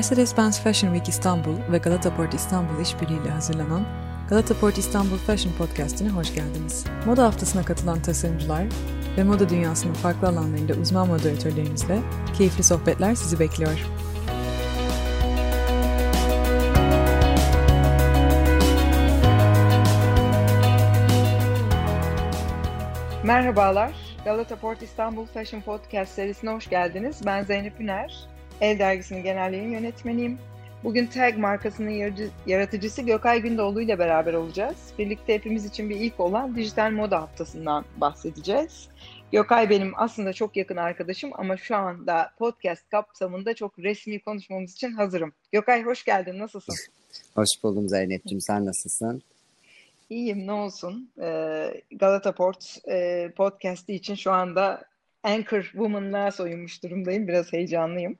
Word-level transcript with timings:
Mercedes-Benz 0.00 0.60
Fashion 0.60 0.94
Week 0.94 1.08
İstanbul 1.08 1.72
ve 1.72 1.78
Galata 1.78 2.16
Port 2.16 2.34
İstanbul 2.34 2.80
işbirliğiyle 2.80 3.30
hazırlanan 3.30 3.84
Galata 4.28 4.54
Port 4.54 4.78
İstanbul 4.78 5.16
Fashion 5.16 5.52
Podcast'ine 5.52 6.08
hoş 6.08 6.34
geldiniz. 6.34 6.84
Moda 7.06 7.24
haftasına 7.24 7.64
katılan 7.64 8.02
tasarımcılar 8.02 8.64
ve 9.16 9.24
moda 9.24 9.48
dünyasının 9.48 9.94
farklı 9.94 10.28
alanlarında 10.28 10.72
uzman 10.72 11.08
moderatörlerimizle 11.08 11.98
keyifli 12.38 12.62
sohbetler 12.62 13.14
sizi 13.14 13.40
bekliyor. 13.40 13.86
Merhabalar, 23.24 23.92
Galata 24.24 24.56
Port 24.56 24.82
İstanbul 24.82 25.26
Fashion 25.26 25.60
Podcast 25.60 26.12
serisine 26.12 26.50
hoş 26.50 26.70
geldiniz. 26.70 27.26
Ben 27.26 27.42
Zeynep 27.42 27.80
Üner, 27.80 28.30
El 28.60 28.78
Dergisi'nin 28.78 29.22
genel 29.22 29.52
yayın 29.52 29.70
yönetmeniyim. 29.70 30.38
Bugün 30.84 31.06
Tag 31.06 31.36
markasının 31.36 32.14
yaratıcısı 32.46 33.02
Gökay 33.02 33.40
Gündoğdu 33.40 33.80
ile 33.80 33.98
beraber 33.98 34.34
olacağız. 34.34 34.76
Birlikte 34.98 35.34
hepimiz 35.34 35.64
için 35.64 35.90
bir 35.90 35.96
ilk 35.96 36.20
olan 36.20 36.56
dijital 36.56 36.90
moda 36.90 37.22
haftasından 37.22 37.84
bahsedeceğiz. 37.96 38.88
Gökay 39.32 39.70
benim 39.70 39.92
aslında 39.96 40.32
çok 40.32 40.56
yakın 40.56 40.76
arkadaşım 40.76 41.30
ama 41.34 41.56
şu 41.56 41.76
anda 41.76 42.30
podcast 42.38 42.88
kapsamında 42.88 43.54
çok 43.54 43.78
resmi 43.78 44.20
konuşmamız 44.20 44.72
için 44.72 44.92
hazırım. 44.92 45.32
Gökay 45.52 45.82
hoş 45.82 46.04
geldin, 46.04 46.38
nasılsın? 46.38 46.74
Hoş 47.34 47.48
buldum 47.62 47.88
Zeynep'ciğim, 47.88 48.40
sen 48.40 48.66
nasılsın? 48.66 49.22
İyiyim, 50.10 50.46
ne 50.46 50.52
olsun. 50.52 51.10
Ee, 51.20 51.82
Galata 51.90 52.32
Port 52.32 52.78
e, 52.88 53.30
podcast'i 53.36 53.94
için 53.94 54.14
şu 54.14 54.32
anda 54.32 54.84
Anchor 55.22 55.62
Woman'lığa 55.62 56.30
soyunmuş 56.30 56.82
durumdayım. 56.82 57.28
Biraz 57.28 57.52
heyecanlıyım. 57.52 58.18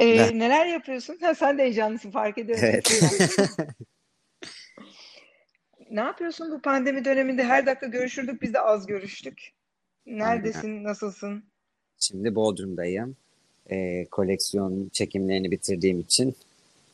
Ee, 0.00 0.38
neler 0.38 0.66
yapıyorsun? 0.66 1.18
Ha, 1.20 1.34
sen 1.34 1.58
de 1.58 1.62
heyecanlısın 1.62 2.10
fark 2.10 2.38
ediyorum. 2.38 2.64
Evet. 2.66 3.02
ne 5.90 6.00
yapıyorsun 6.00 6.52
bu 6.52 6.62
pandemi 6.62 7.04
döneminde? 7.04 7.44
Her 7.44 7.66
dakika 7.66 7.86
görüşürdük, 7.86 8.42
biz 8.42 8.54
de 8.54 8.60
az 8.60 8.86
görüştük. 8.86 9.52
Neredesin, 10.06 10.68
Aynen. 10.68 10.84
nasılsın? 10.84 11.44
Şimdi 11.98 12.34
Bodrum'dayım. 12.34 13.16
E, 13.70 14.04
koleksiyon 14.04 14.88
çekimlerini 14.92 15.50
bitirdiğim 15.50 16.00
için 16.00 16.36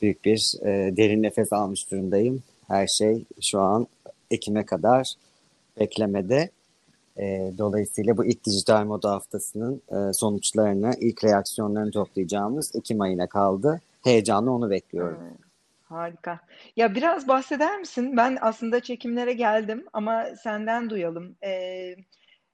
büyük 0.03 0.25
bir 0.25 0.55
e, 0.63 0.97
derin 0.97 1.23
nefes 1.23 1.53
almış 1.53 1.91
durumdayım. 1.91 2.43
Her 2.69 2.87
şey 2.87 3.25
şu 3.41 3.61
an 3.61 3.87
Ekim'e 4.31 4.67
kadar 4.67 5.15
beklemede. 5.81 6.51
E, 7.17 7.53
dolayısıyla 7.59 8.17
bu 8.17 8.25
ilk 8.25 8.45
dijital 8.45 8.85
moda 8.85 9.11
haftasının 9.11 9.83
e, 9.89 10.13
sonuçlarını, 10.13 10.93
ilk 11.01 11.25
reaksiyonlarını 11.25 11.91
toplayacağımız 11.91 12.77
Ekim 12.77 13.01
ayına 13.01 13.27
kaldı. 13.27 13.81
Heyecanla 14.05 14.51
onu 14.51 14.71
bekliyorum. 14.71 15.19
Hmm, 15.19 15.37
harika. 15.83 16.41
Ya 16.77 16.95
biraz 16.95 17.29
bahseder 17.29 17.79
misin? 17.79 18.17
Ben 18.17 18.39
aslında 18.41 18.81
çekimlere 18.81 19.33
geldim 19.33 19.87
ama 19.93 20.25
senden 20.43 20.91
duyalım. 20.91 21.37
Ee, 21.45 21.97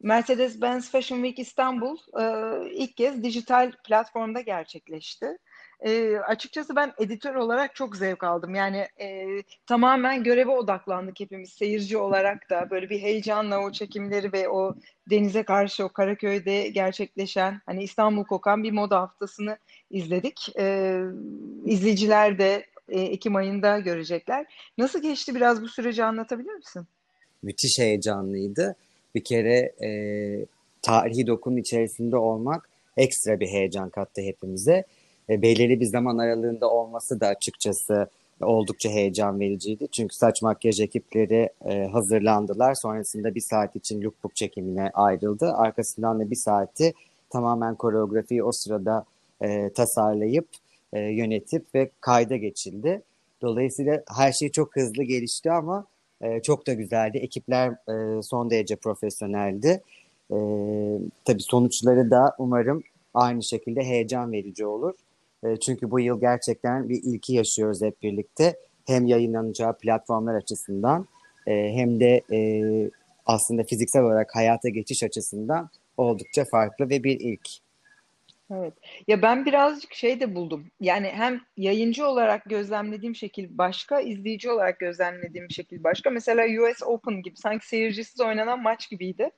Mercedes-Benz 0.03 0.91
Fashion 0.91 1.19
Week 1.19 1.39
İstanbul 1.39 1.97
e, 2.21 2.25
ilk 2.71 2.97
kez 2.97 3.23
dijital 3.23 3.73
platformda 3.85 4.41
gerçekleşti. 4.41 5.39
E, 5.87 6.17
açıkçası 6.17 6.77
ben 6.77 6.93
editör 6.99 7.35
olarak 7.35 7.75
çok 7.75 7.97
zevk 7.97 8.25
aldım. 8.25 8.55
Yani 8.55 8.87
e, 9.01 9.27
tamamen 9.67 10.25
göreve 10.25 10.51
odaklandık 10.51 11.21
hepimiz 11.21 11.51
seyirci 11.51 11.97
olarak 11.97 12.51
da 12.51 12.71
böyle 12.71 12.91
bir 12.91 12.99
heyecanla 12.99 13.61
o 13.61 13.73
çekimleri 13.73 14.33
ve 14.33 14.49
o 14.49 14.75
denize 15.11 15.43
karşı 15.43 15.85
o 15.85 15.89
Karaköy'de 15.89 16.69
gerçekleşen 16.69 17.61
hani 17.67 17.83
İstanbul 17.83 18.25
kokan 18.25 18.63
bir 18.63 18.73
moda 18.73 19.01
haftasını 19.01 19.59
izledik. 19.91 20.57
E, 20.59 20.99
izleyiciler 21.65 22.39
de 22.39 22.67
e, 22.89 23.01
Ekim 23.01 23.37
ayında 23.37 23.79
görecekler. 23.79 24.47
Nasıl 24.79 25.03
geçti 25.03 25.35
biraz 25.35 25.63
bu 25.63 25.69
süreci 25.69 26.05
anlatabilir 26.05 26.55
misin? 26.55 26.87
Müthiş 27.43 27.79
heyecanlıydı. 27.79 28.77
Bir 29.15 29.25
kere 29.25 29.73
e, 29.83 29.91
tarihi 30.83 31.27
dokunun 31.27 31.57
içerisinde 31.57 32.17
olmak 32.17 32.69
ekstra 32.97 33.41
bir 33.41 33.47
heyecan 33.47 33.91
kattı 33.91 34.21
hepimize 34.21 34.85
e, 35.31 35.43
belirli 35.43 35.81
bir 35.81 35.87
zaman 35.87 36.19
aralığında 36.19 36.71
olması 36.71 37.21
da 37.21 37.27
açıkçası 37.27 38.09
oldukça 38.41 38.89
heyecan 38.89 39.41
vericiydi. 39.41 39.89
Çünkü 39.93 40.15
saç 40.15 40.43
makyaj 40.43 40.81
ekipleri 40.81 41.51
e, 41.65 41.85
hazırlandılar. 41.85 42.75
Sonrasında 42.75 43.35
bir 43.35 43.41
saat 43.41 43.77
için 43.77 44.03
lookbook 44.03 44.37
çekimine 44.37 44.91
ayrıldı. 44.95 45.53
Arkasından 45.53 46.21
da 46.21 46.31
bir 46.31 46.37
saati 46.37 46.95
tamamen 47.31 47.75
koreografiyi 47.75 48.43
o 48.43 48.53
sırada 48.53 49.05
e, 49.43 49.71
tasarlayıp, 49.71 50.49
e, 50.93 51.01
yönetip 51.01 51.75
ve 51.75 51.91
kayda 52.01 52.37
geçildi. 52.37 53.03
Dolayısıyla 53.43 54.03
her 54.17 54.33
şey 54.33 54.51
çok 54.51 54.77
hızlı 54.77 55.03
gelişti 55.03 55.51
ama 55.51 55.87
e, 56.21 56.43
çok 56.43 56.67
da 56.67 56.73
güzeldi. 56.73 57.19
Ekipler 57.19 57.71
e, 57.71 58.23
son 58.23 58.51
derece 58.51 58.77
profesyoneldi. 58.77 59.83
E, 60.31 60.37
tabii 61.25 61.43
sonuçları 61.43 62.11
da 62.11 62.35
umarım 62.39 62.83
aynı 63.15 63.43
şekilde 63.43 63.83
heyecan 63.83 64.33
verici 64.33 64.67
olur. 64.67 64.95
Çünkü 65.61 65.91
bu 65.91 66.01
yıl 66.01 66.21
gerçekten 66.21 66.89
bir 66.89 67.03
ilki 67.03 67.33
yaşıyoruz 67.33 67.83
hep 67.83 68.03
birlikte. 68.03 68.57
Hem 68.87 69.07
yayınlanacağı 69.07 69.79
platformlar 69.79 70.35
açısından 70.35 71.09
hem 71.47 72.01
de 72.01 72.23
aslında 73.27 73.63
fiziksel 73.63 74.03
olarak 74.03 74.37
hayata 74.37 74.69
geçiş 74.69 75.03
açısından 75.03 75.71
oldukça 75.97 76.45
farklı 76.45 76.91
ve 76.91 77.05
bir 77.05 77.21
ilk. 77.21 77.49
Evet. 78.55 78.75
Ya 79.09 79.23
ben 79.23 79.47
birazcık 79.47 79.95
şey 79.95 80.21
de 80.21 80.35
buldum. 80.35 80.67
Yani 80.81 81.09
hem 81.09 81.41
yayıncı 81.57 82.07
olarak 82.07 82.45
gözlemlediğim 82.45 83.15
şekil 83.15 83.59
başka, 83.59 84.01
izleyici 84.01 84.51
olarak 84.51 84.79
gözlemlediğim 84.79 85.51
şekil 85.51 85.85
başka. 85.85 86.11
Mesela 86.11 86.63
US 86.63 86.83
Open 86.83 87.23
gibi 87.23 87.37
sanki 87.37 87.69
seyircisiz 87.69 88.21
oynanan 88.21 88.63
maç 88.63 88.91
gibiydi. 88.91 89.31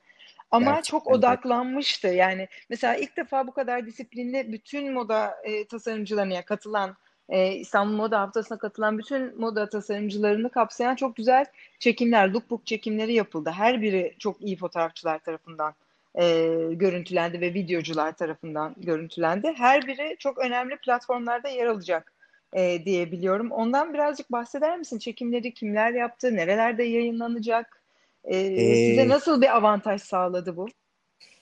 Ama 0.51 0.65
Gerçekten 0.65 0.81
çok 0.81 1.07
odaklanmıştı. 1.07 2.07
Yani 2.07 2.47
mesela 2.69 2.95
ilk 2.95 3.17
defa 3.17 3.47
bu 3.47 3.51
kadar 3.53 3.85
disiplinli 3.85 4.51
bütün 4.51 4.93
moda 4.93 5.35
e, 5.43 5.67
tasarımcılarına 5.67 6.45
katılan 6.45 6.95
e, 7.29 7.53
İstanbul 7.53 7.95
Moda 7.95 8.21
Haftası'na 8.21 8.57
katılan 8.57 8.97
bütün 8.97 9.39
moda 9.39 9.69
tasarımcılarını 9.69 10.49
kapsayan 10.49 10.95
çok 10.95 11.15
güzel 11.15 11.45
çekimler, 11.79 12.29
lookbook 12.29 12.65
çekimleri 12.65 13.13
yapıldı. 13.13 13.49
Her 13.49 13.81
biri 13.81 14.15
çok 14.19 14.41
iyi 14.41 14.57
fotoğrafçılar 14.57 15.19
tarafından 15.19 15.73
e, 16.15 16.47
görüntülendi 16.71 17.41
ve 17.41 17.53
videocular 17.53 18.11
tarafından 18.11 18.75
görüntülendi. 18.77 19.53
Her 19.57 19.87
biri 19.87 20.15
çok 20.19 20.37
önemli 20.37 20.77
platformlarda 20.77 21.49
yer 21.49 21.65
alacak 21.65 22.13
e, 22.53 22.85
diye 22.85 23.11
biliyorum. 23.11 23.51
Ondan 23.51 23.93
birazcık 23.93 24.31
bahseder 24.31 24.77
misin? 24.77 24.99
Çekimleri 24.99 25.53
kimler 25.53 25.91
yaptı, 25.93 26.35
nerelerde 26.35 26.83
yayınlanacak? 26.83 27.80
Ee, 28.23 28.37
ee, 28.37 28.89
size 28.89 29.07
nasıl 29.07 29.41
bir 29.41 29.57
avantaj 29.57 30.01
sağladı 30.01 30.57
bu? 30.57 30.67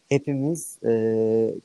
Hepimiz 0.10 0.84
e, 0.84 0.92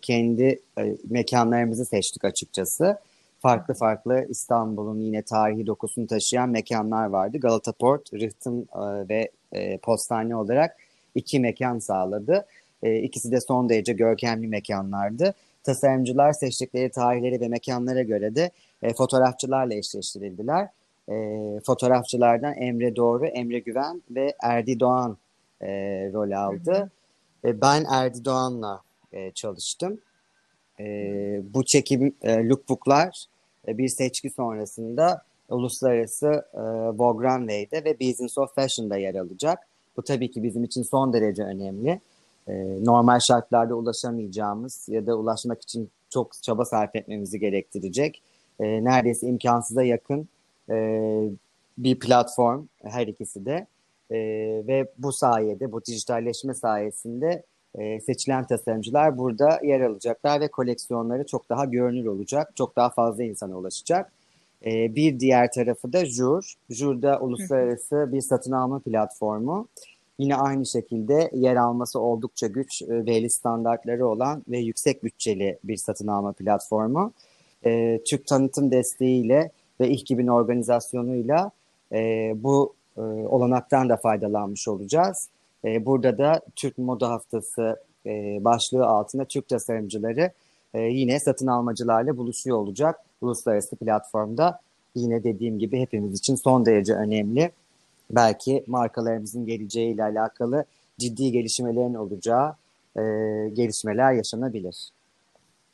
kendi 0.02 0.62
e, 0.78 0.97
mekanlarımızı 1.10 1.84
seçtik 1.84 2.25
açıkçası. 2.25 2.98
Farklı 3.41 3.75
farklı 3.75 4.26
İstanbul'un 4.28 5.00
yine 5.00 5.22
tarihi 5.22 5.66
dokusunu 5.66 6.06
taşıyan 6.06 6.48
mekanlar 6.48 7.06
vardı. 7.06 7.38
Galata 7.38 7.72
Port, 7.72 8.14
Rıhtım 8.14 8.60
e, 8.60 9.08
ve 9.08 9.30
e, 9.52 9.78
Postane 9.78 10.36
olarak 10.36 10.76
iki 11.14 11.41
mekan 11.41 11.78
sağladı. 11.78 12.46
E, 12.82 12.98
ikisi 12.98 13.32
de 13.32 13.41
son 13.41 13.69
derece 13.69 13.92
görkemli 13.92 14.48
mekanlardı. 14.48 15.34
Tasarımcılar 15.62 16.32
seçtikleri 16.32 16.91
tarihleri 16.91 17.41
ve 17.41 17.48
mekanlara 17.48 18.02
göre 18.02 18.34
de 18.34 18.50
e, 18.82 18.94
fotoğrafçılarla 18.94 19.75
eşleştirildiler 19.75 20.69
e, 21.09 21.15
fotoğrafçılardan 21.66 22.54
Emre 22.54 22.97
Doğru, 22.97 23.26
Emre 23.26 23.59
Güven 23.59 24.03
ve 24.10 24.34
Erdi 24.42 24.81
Doğan 24.81 25.16
e, 25.60 25.69
rol 26.12 26.31
aldı. 26.31 26.91
E, 27.44 27.60
ben 27.60 27.84
Erdi 27.91 28.25
Doğan'la 28.25 28.81
e, 29.12 29.31
çalıştım. 29.31 29.99
E, 30.81 30.84
bu 31.55 31.64
çekim 31.64 32.14
e, 32.23 32.49
lookbooklar 32.49 33.26
e, 33.69 33.78
bir 33.78 33.88
seçki 33.88 34.31
sonrasında 34.31 35.23
uluslararası 35.49 36.44
e, 36.55 36.61
Vogue 36.99 37.28
Runway'de 37.28 37.84
ve 37.84 38.00
Business 38.00 38.38
of 38.38 38.55
Fashion'da 38.55 38.96
yer 38.96 39.14
alacak. 39.14 39.58
Bu 39.96 40.02
tabii 40.02 40.31
ki 40.31 40.43
bizim 40.43 40.64
için 40.64 40.82
son 40.82 41.12
derece 41.12 41.43
önemli. 41.43 42.00
E, 42.49 42.52
normal 42.84 43.19
şartlarda 43.28 43.75
ulaşamayacağımız 43.75 44.88
ya 44.88 45.06
da 45.06 45.14
ulaşmak 45.17 45.62
için 45.62 45.90
çok 46.11 46.43
çaba 46.43 46.64
sarf 46.64 46.96
etmemizi 46.96 47.40
gerektirecek. 47.40 48.23
E, 48.61 48.84
neredeyse 48.84 49.26
imkansıza 49.26 49.82
yakın 49.82 50.28
e, 50.70 51.28
bir 51.78 51.99
platform 51.99 52.66
her 52.82 53.06
ikisi 53.06 53.46
de 53.46 53.66
e, 54.11 54.16
ve 54.66 54.93
bu 54.99 55.12
sayede 55.12 55.72
bu 55.72 55.84
dijitalleşme 55.84 56.55
sayesinde 56.55 57.43
e, 57.78 58.00
seçilen 58.00 58.46
tasarımcılar 58.46 59.19
burada 59.19 59.61
yer 59.62 59.81
alacaklar 59.81 60.40
ve 60.40 60.49
koleksiyonları 60.49 61.26
çok 61.26 61.49
daha 61.49 61.64
görünür 61.64 62.06
olacak, 62.06 62.52
çok 62.56 62.76
daha 62.76 62.90
fazla 62.90 63.22
insana 63.22 63.58
ulaşacak. 63.58 64.12
E, 64.66 64.94
bir 64.94 65.20
diğer 65.20 65.52
tarafı 65.52 65.93
da 65.93 66.06
Jur. 66.06 66.55
Jur 66.70 67.02
da 67.02 67.20
uluslararası 67.20 68.08
bir 68.12 68.20
satın 68.20 68.52
alma 68.52 68.78
platformu. 68.78 69.69
Yine 70.19 70.37
aynı 70.37 70.66
şekilde 70.66 71.31
yer 71.32 71.56
alması 71.56 72.00
oldukça 72.00 72.46
güç, 72.46 72.82
belli 72.88 73.31
standartları 73.31 74.06
olan 74.06 74.43
ve 74.49 74.58
yüksek 74.58 75.05
bütçeli 75.05 75.58
bir 75.64 75.76
satın 75.76 76.06
alma 76.06 76.32
platformu. 76.32 77.12
e, 77.64 78.00
Türk 78.05 78.26
tanıtım 78.26 78.70
desteğiyle 78.70 79.50
ve 79.81 79.91
İHKİB'in 79.91 80.26
organizasyonuyla 80.26 81.50
e, 81.93 82.32
bu 82.37 82.75
e, 82.97 83.00
olanaktan 83.00 83.88
da 83.88 83.97
faydalanmış 83.97 84.69
olacağız. 84.69 85.29
E, 85.65 85.87
burada 85.87 86.19
da 86.19 86.41
Türk 86.56 86.79
Moda 86.79 87.11
Haftası 87.11 87.76
e, 88.06 88.38
başlığı 88.44 88.87
altında 88.87 89.25
Türk 89.25 89.49
tasarımcıları 89.49 90.31
e, 90.75 90.81
yine 90.81 91.21
satın 91.21 91.47
almacılarla 91.47 92.17
buluşuyor 92.17 92.56
olacak. 92.56 93.00
Uluslararası 93.21 93.76
platformda 93.76 94.61
yine 94.94 95.25
dediğim 95.25 95.59
gibi 95.59 95.81
hepimiz 95.81 96.19
için 96.19 96.35
son 96.35 96.67
derece 96.67 96.94
önemli. 96.94 97.50
Belki 98.11 98.65
markalarımızın 98.67 99.47
geleceğiyle 99.47 100.03
alakalı 100.03 100.65
ciddi 100.99 101.32
gelişmelerin 101.32 101.94
olacağı 101.94 102.55
e, 102.97 103.03
gelişmeler 103.53 104.12
yaşanabilir. 104.12 104.91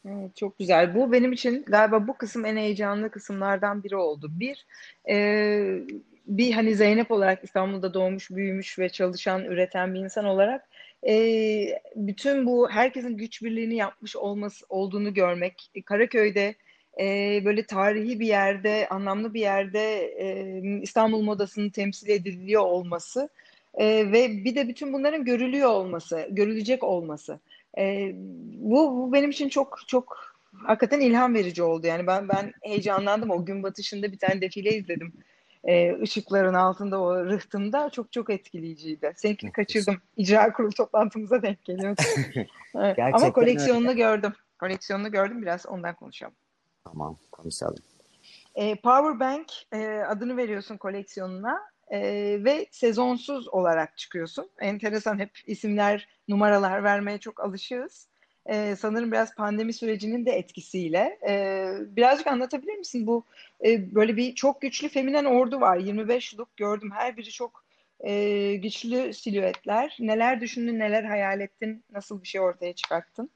Evet, 0.08 0.37
çok 0.37 0.58
güzel. 0.58 0.94
Bu 0.94 1.12
benim 1.12 1.32
için 1.32 1.64
galiba 1.67 2.08
bu 2.08 2.17
kısım 2.17 2.44
en 2.44 2.56
heyecanlı 2.56 3.11
kısımlardan 3.11 3.85
biri 3.85 3.97
oldu. 3.97 4.31
Bir, 4.32 4.67
e, 5.08 5.79
bir 6.26 6.52
hani 6.52 6.75
Zeynep 6.75 7.11
olarak 7.11 7.44
İstanbul'da 7.44 7.94
doğmuş, 7.94 8.31
büyümüş 8.31 8.79
ve 8.79 8.88
çalışan, 8.88 9.44
üreten 9.44 9.94
bir 9.94 10.00
insan 10.00 10.25
olarak 10.25 10.69
e, 11.08 11.14
bütün 11.97 12.47
bu 12.47 12.70
herkesin 12.70 13.17
güç 13.17 13.43
birliğini 13.43 13.76
yapmış 13.76 14.17
olması 14.17 14.67
olduğunu 14.69 15.14
görmek, 15.14 15.70
Karaköy'de 15.85 16.55
e, 17.00 17.05
böyle 17.44 17.67
tarihi 17.67 18.20
bir 18.20 18.26
yerde, 18.26 18.88
anlamlı 18.88 19.35
bir 19.35 19.41
yerde 19.41 20.05
e, 20.05 20.61
İstanbul 20.82 21.23
modasının 21.23 21.70
temsil 21.70 22.08
ediliyor 22.08 22.62
olması 22.62 23.29
e, 23.75 24.12
ve 24.12 24.44
bir 24.44 24.55
de 24.55 24.69
bütün 24.69 24.93
bunların 24.93 25.25
görülüyor 25.25 25.69
olması, 25.69 26.29
görülecek 26.31 26.85
olması. 26.85 27.41
E, 27.78 28.12
bu, 28.58 28.96
bu 28.96 29.12
benim 29.12 29.31
için 29.31 29.49
çok 29.49 29.78
çok 29.87 30.34
hakikaten 30.67 31.00
ilham 31.00 31.34
verici 31.34 31.62
oldu. 31.62 31.87
Yani 31.87 32.06
ben 32.06 32.28
ben 32.28 32.52
heyecanlandım. 32.62 33.31
O 33.31 33.44
gün 33.44 33.62
batışında 33.62 34.12
bir 34.12 34.19
tane 34.19 34.40
defile 34.40 34.75
izledim. 34.76 35.12
E, 35.64 36.00
ışıkların 36.02 36.55
altında 36.55 37.00
o 37.00 37.25
rıhtımda 37.25 37.90
çok 37.90 38.12
çok 38.12 38.31
etkileyiciydi. 38.31 39.12
Seninkini 39.17 39.52
kaçırdım. 39.52 39.96
İcra 40.17 40.52
kurulu 40.52 40.72
toplantımıza 40.72 41.43
denk 41.43 41.64
geliyordu. 41.64 42.02
evet. 42.75 42.99
Ama 43.12 43.32
koleksiyonunu 43.32 43.88
öyle. 43.88 43.99
gördüm. 43.99 44.32
Koleksiyonunu 44.58 45.11
gördüm. 45.11 45.43
Biraz 45.43 45.66
ondan 45.66 45.94
konuşalım. 45.94 46.34
Tamam 46.84 47.16
konuşalım. 47.32 47.82
E, 48.55 48.75
Powerbank 48.75 49.46
e, 49.73 49.87
adını 49.87 50.37
veriyorsun 50.37 50.76
koleksiyonuna 50.76 51.61
e, 51.90 52.00
ve 52.44 52.66
sezonsuz 52.70 53.48
olarak 53.48 53.98
çıkıyorsun. 53.98 54.50
Enteresan 54.60 55.19
hep 55.19 55.31
isimler, 55.46 56.08
numaralar 56.28 56.84
vermeye 56.84 57.19
çok 57.19 57.40
alışığız. 57.40 58.06
E, 58.46 58.76
sanırım 58.76 59.12
biraz 59.12 59.34
pandemi 59.34 59.72
sürecinin 59.72 60.26
de 60.26 60.31
etkisiyle. 60.31 61.19
E, 61.28 61.66
birazcık 61.96 62.26
anlatabilir 62.26 62.75
misin? 62.75 63.06
Bu 63.06 63.25
e, 63.64 63.94
böyle 63.94 64.16
bir 64.16 64.34
çok 64.34 64.60
güçlü 64.60 64.88
feminen 64.88 65.25
ordu 65.25 65.60
var. 65.60 65.76
25 65.76 66.38
look 66.38 66.56
gördüm. 66.56 66.90
Her 66.94 67.16
biri 67.16 67.31
çok 67.31 67.64
e, 68.00 68.54
güçlü 68.56 69.14
silüetler. 69.14 69.96
Neler 70.00 70.40
düşündün, 70.40 70.78
neler 70.78 71.04
hayal 71.04 71.40
ettin? 71.40 71.84
Nasıl 71.92 72.22
bir 72.22 72.28
şey 72.28 72.40
ortaya 72.40 72.72
çıkarttın? 72.72 73.31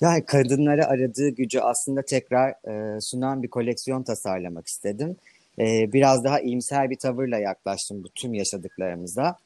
Yani 0.00 0.24
kadınlara 0.24 0.86
aradığı 0.86 1.28
gücü 1.28 1.60
aslında 1.60 2.02
tekrar 2.02 2.50
e, 2.50 3.00
sunan 3.00 3.42
bir 3.42 3.48
koleksiyon 3.48 4.02
tasarlamak 4.02 4.66
istedim. 4.66 5.16
E, 5.58 5.92
biraz 5.92 6.24
daha 6.24 6.40
iyimser 6.40 6.90
bir 6.90 6.96
tavırla 6.96 7.38
yaklaştım 7.38 8.04
bu 8.04 8.08
tüm 8.08 8.34
yaşadıklarımıza. 8.34 9.36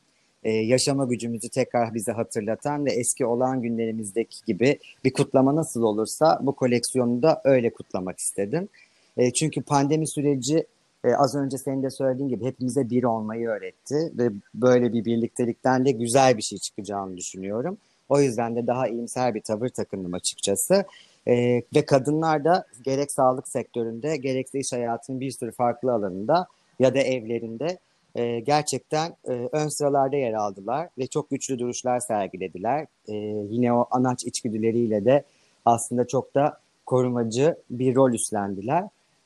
E, 0.44 0.50
yaşama 0.50 1.04
gücümüzü 1.04 1.48
tekrar 1.48 1.94
bize 1.94 2.12
hatırlatan 2.12 2.86
ve 2.86 2.92
eski 2.92 3.26
olan 3.26 3.62
günlerimizdeki 3.62 4.44
gibi 4.46 4.78
bir 5.04 5.12
kutlama 5.12 5.56
nasıl 5.56 5.82
olursa 5.82 6.38
bu 6.42 6.52
koleksiyonu 6.52 7.22
da 7.22 7.40
öyle 7.44 7.70
kutlamak 7.70 8.18
istedim. 8.18 8.68
E, 9.16 9.32
çünkü 9.32 9.62
pandemi 9.62 10.08
süreci 10.08 10.66
e, 11.04 11.14
az 11.14 11.34
önce 11.34 11.58
senin 11.58 11.82
de 11.82 11.90
söylediğin 11.90 12.28
gibi 12.28 12.44
hepimize 12.44 12.90
bir 12.90 13.04
olmayı 13.04 13.48
öğretti 13.48 14.12
ve 14.18 14.30
böyle 14.54 14.92
bir 14.92 15.04
birliktelikten 15.04 15.84
de 15.84 15.90
güzel 15.90 16.36
bir 16.36 16.42
şey 16.42 16.58
çıkacağını 16.58 17.16
düşünüyorum. 17.16 17.78
O 18.08 18.20
yüzden 18.20 18.56
de 18.56 18.66
daha 18.66 18.88
iyimser 18.88 19.34
bir 19.34 19.40
tavır 19.40 19.68
takındım 19.68 20.14
açıkçası. 20.14 20.84
E, 21.28 21.62
ve 21.74 21.86
kadınlar 21.86 22.44
da 22.44 22.66
gerek 22.82 23.12
sağlık 23.12 23.48
sektöründe 23.48 24.16
gerekse 24.16 24.58
iş 24.58 24.72
hayatının 24.72 25.20
bir 25.20 25.30
sürü 25.30 25.52
farklı 25.52 25.92
alanında 25.92 26.46
ya 26.78 26.94
da 26.94 26.98
evlerinde 26.98 27.78
e, 28.14 28.40
gerçekten 28.40 29.16
e, 29.28 29.48
ön 29.52 29.68
sıralarda 29.68 30.16
yer 30.16 30.32
aldılar 30.32 30.88
ve 30.98 31.06
çok 31.06 31.30
güçlü 31.30 31.58
duruşlar 31.58 32.00
sergilediler. 32.00 32.86
E, 33.08 33.14
yine 33.50 33.72
o 33.72 33.86
anaç 33.90 34.24
içgüdüleriyle 34.24 35.04
de 35.04 35.24
aslında 35.64 36.06
çok 36.06 36.34
da 36.34 36.60
korumacı 36.86 37.56
bir 37.70 37.94
rol 37.94 38.12
üstlendiler. 38.12 38.84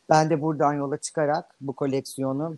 Ben 0.09 0.31
de 0.31 0.43
buradan 0.43 0.73
yola 0.73 0.97
çıkarak 0.97 1.55
bu 1.61 1.73
koleksiyonu 1.73 2.57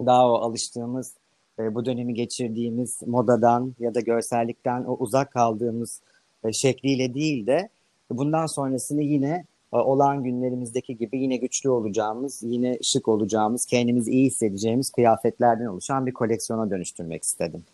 daha 0.00 0.30
o 0.30 0.34
alıştığımız 0.34 1.14
e, 1.58 1.74
bu 1.74 1.84
dönemi 1.84 2.14
geçirdiğimiz 2.14 3.02
modadan 3.06 3.74
ya 3.78 3.94
da 3.94 4.00
görsellikten 4.00 4.84
o 4.84 4.96
uzak 4.96 5.32
kaldığımız 5.32 6.00
e, 6.44 6.52
şekliyle 6.52 7.14
değil 7.14 7.46
de 7.46 7.68
bundan 8.10 8.46
sonrasını 8.46 9.02
yine 9.02 9.44
e, 9.72 9.76
olan 9.76 10.24
günlerimizdeki 10.24 10.96
gibi 10.96 11.18
yine 11.18 11.36
güçlü 11.36 11.70
olacağımız, 11.70 12.42
yine 12.42 12.78
şık 12.82 13.08
olacağımız, 13.08 13.66
kendimizi 13.66 14.10
iyi 14.10 14.26
hissedeceğimiz 14.26 14.90
kıyafetlerden 14.90 15.66
oluşan 15.66 16.06
bir 16.06 16.12
koleksiyona 16.12 16.70
dönüştürmek 16.70 17.22
istedim. 17.22 17.64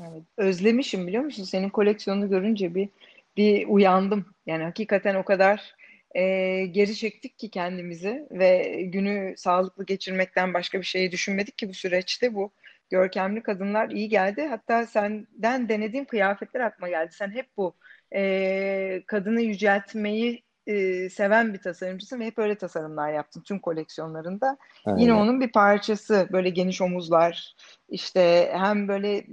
Evet, 0.00 0.22
özlemişim 0.36 1.06
biliyor 1.06 1.24
musun? 1.24 1.44
Senin 1.44 1.68
koleksiyonunu 1.68 2.28
görünce 2.30 2.74
bir 2.74 2.88
bir 3.36 3.66
uyandım. 3.68 4.26
Yani 4.46 4.64
hakikaten 4.64 5.14
o 5.14 5.22
kadar 5.22 5.74
e, 6.14 6.22
geri 6.66 6.96
çektik 6.96 7.38
ki 7.38 7.48
kendimizi 7.50 8.26
ve 8.30 8.82
günü 8.82 9.34
sağlıklı 9.36 9.86
geçirmekten 9.86 10.54
başka 10.54 10.80
bir 10.80 10.86
şeyi 10.86 11.12
düşünmedik 11.12 11.58
ki 11.58 11.68
bu 11.68 11.74
süreçte 11.74 12.34
bu 12.34 12.50
görkemli 12.90 13.42
kadınlar 13.42 13.90
iyi 13.90 14.08
geldi. 14.08 14.46
Hatta 14.50 14.86
senden 14.86 15.68
denediğim 15.68 16.04
kıyafetler 16.04 16.60
aklıma 16.60 16.88
geldi. 16.88 17.12
Sen 17.12 17.30
hep 17.30 17.46
bu 17.56 17.74
e, 18.14 19.02
kadını 19.06 19.40
yüceltmeyi 19.40 20.42
e, 20.66 21.08
seven 21.10 21.54
bir 21.54 21.60
tasarımcısın 21.60 22.20
ve 22.20 22.26
hep 22.26 22.38
öyle 22.38 22.54
tasarımlar 22.54 23.12
yaptın 23.12 23.42
tüm 23.42 23.58
koleksiyonlarında. 23.58 24.56
Aynen. 24.84 24.98
Yine 24.98 25.14
onun 25.14 25.40
bir 25.40 25.52
parçası 25.52 26.28
böyle 26.32 26.50
geniş 26.50 26.80
omuzlar 26.80 27.54
işte 27.88 28.50
hem 28.52 28.88
böyle 28.88 29.26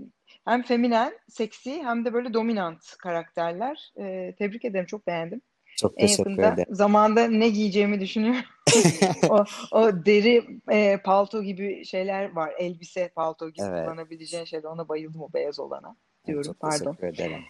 hem 0.45 0.63
feminen, 0.63 1.13
seksi 1.29 1.83
hem 1.83 2.05
de 2.05 2.13
böyle 2.13 2.33
dominant 2.33 2.97
karakterler. 2.97 3.91
E, 3.99 4.35
tebrik 4.37 4.65
ederim 4.65 4.85
çok 4.85 5.07
beğendim. 5.07 5.41
Çok 5.77 5.97
teşekkür 5.97 6.25
en 6.25 6.29
yakında 6.29 6.53
ederim. 6.53 6.75
zamanda 6.75 7.27
ne 7.27 7.49
giyeceğimi 7.49 7.99
düşünüyorum. 7.99 8.41
o, 9.29 9.45
o 9.71 10.05
deri 10.05 10.59
e, 10.71 10.97
palto 10.97 11.43
gibi 11.43 11.85
şeyler 11.85 12.31
var. 12.31 12.53
Elbise 12.59 13.09
palto 13.15 13.49
gibi 13.49 13.65
evet. 13.69 13.85
kullanabileceğin 13.85 14.45
şeyler. 14.45 14.69
Ona 14.69 14.89
bayıldım 14.89 15.21
o 15.21 15.33
beyaz 15.33 15.59
olana. 15.59 15.95
Diyorum 16.27 16.43
Çok 16.43 16.59
pardon. 16.59 16.95
Teşekkür 16.95 17.07
ederim. 17.07 17.43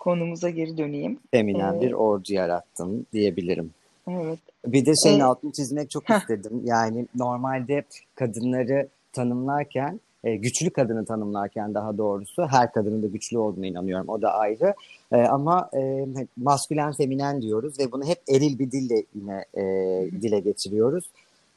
Konumuza 0.00 0.50
geri 0.50 0.78
döneyim. 0.78 1.18
Feminen 1.30 1.74
ee, 1.74 1.80
bir 1.80 1.92
ordu 1.92 2.32
yarattım 2.32 3.06
diyebilirim. 3.12 3.70
Evet. 4.08 4.38
Bir 4.66 4.86
de 4.86 4.92
şeyin 5.04 5.20
ee, 5.20 5.24
altını 5.24 5.52
çizmek 5.52 5.90
çok 5.90 6.10
istedim. 6.10 6.62
Yani 6.64 7.06
normalde 7.14 7.84
kadınları 8.14 8.88
tanımlarken 9.12 10.00
e, 10.24 10.36
güçlü 10.36 10.70
kadını 10.70 11.04
tanımlarken 11.04 11.74
daha 11.74 11.98
doğrusu 11.98 12.46
her 12.46 12.72
kadının 12.72 13.02
da 13.02 13.06
güçlü 13.06 13.38
olduğuna 13.38 13.66
inanıyorum. 13.66 14.08
O 14.08 14.22
da 14.22 14.32
ayrı. 14.32 14.74
E, 15.12 15.16
ama 15.16 15.70
e, 15.76 16.06
maskülen 16.36 16.92
feminen 16.92 17.42
diyoruz 17.42 17.78
ve 17.78 17.92
bunu 17.92 18.04
hep 18.04 18.18
eril 18.28 18.58
bir 18.58 18.70
dille 18.70 19.04
yine 19.14 19.44
e, 19.54 19.62
dile 20.22 20.40
getiriyoruz. 20.40 21.04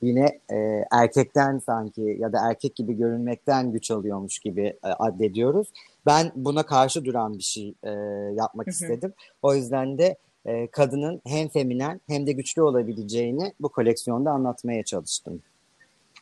Yine 0.01 0.39
e, 0.51 0.85
erkekten 0.91 1.59
sanki 1.59 2.17
ya 2.19 2.33
da 2.33 2.49
erkek 2.49 2.75
gibi 2.75 2.97
görünmekten 2.97 3.71
güç 3.71 3.91
alıyormuş 3.91 4.39
gibi 4.39 4.73
e, 4.83 4.87
addediyoruz. 4.87 5.67
Ben 6.05 6.31
buna 6.35 6.63
karşı 6.63 7.05
duran 7.05 7.37
bir 7.37 7.43
şey 7.43 7.73
e, 7.83 7.89
yapmak 8.33 8.67
istedim. 8.67 9.13
O 9.41 9.55
yüzden 9.55 9.97
de 9.97 10.17
e, 10.45 10.67
kadının 10.67 11.21
hem 11.27 11.49
feminen 11.49 12.01
hem 12.07 12.27
de 12.27 12.31
güçlü 12.31 12.61
olabileceğini 12.61 13.53
bu 13.59 13.69
koleksiyonda 13.69 14.31
anlatmaya 14.31 14.83
çalıştım. 14.83 15.41